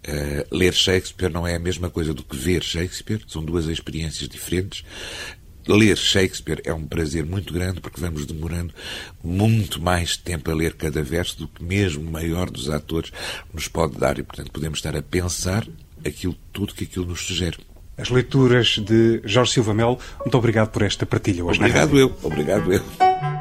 Uh, 0.06 0.56
ler 0.56 0.74
Shakespeare 0.74 1.32
não 1.32 1.48
é 1.48 1.56
a 1.56 1.60
mesma 1.60 1.90
coisa 1.90 2.14
do 2.14 2.22
que 2.22 2.36
ver 2.36 2.62
Shakespeare, 2.62 3.22
são 3.28 3.44
duas 3.44 3.66
experiências 3.68 4.28
diferentes 4.28 4.84
ler 5.68 5.98
Shakespeare 5.98 6.62
é 6.66 6.74
um 6.74 6.86
prazer 6.86 7.26
muito 7.26 7.54
grande 7.54 7.80
porque 7.80 8.02
vamos 8.02 8.26
demorando 8.26 8.74
muito 9.24 9.82
mais 9.82 10.18
tempo 10.18 10.52
a 10.52 10.54
ler 10.54 10.74
cada 10.74 11.02
verso 11.02 11.38
do 11.40 11.48
que 11.48 11.64
mesmo 11.64 12.08
o 12.08 12.12
maior 12.12 12.50
dos 12.50 12.70
atores 12.70 13.12
nos 13.54 13.68
pode 13.68 13.98
dar 13.98 14.20
e, 14.20 14.24
portanto, 14.24 14.52
podemos 14.52 14.80
estar 14.80 14.96
a 14.96 15.02
pensar 15.02 15.68
aquilo 16.06 16.36
tudo 16.52 16.74
que 16.74 16.84
aquilo 16.84 17.06
nos 17.06 17.22
sugere. 17.22 17.58
As 17.98 18.10
leituras 18.10 18.80
de 18.80 19.22
Jorge 19.24 19.54
Silva 19.54 19.74
Melo, 19.74 20.00
muito 20.20 20.38
obrigado 20.38 20.70
por 20.70 20.82
esta 20.82 21.06
partilha 21.06 21.46
hoje. 21.46 21.60
Obrigado 21.60 21.98
eu, 21.98 22.16
obrigado 22.24 22.74
eu. 22.74 23.33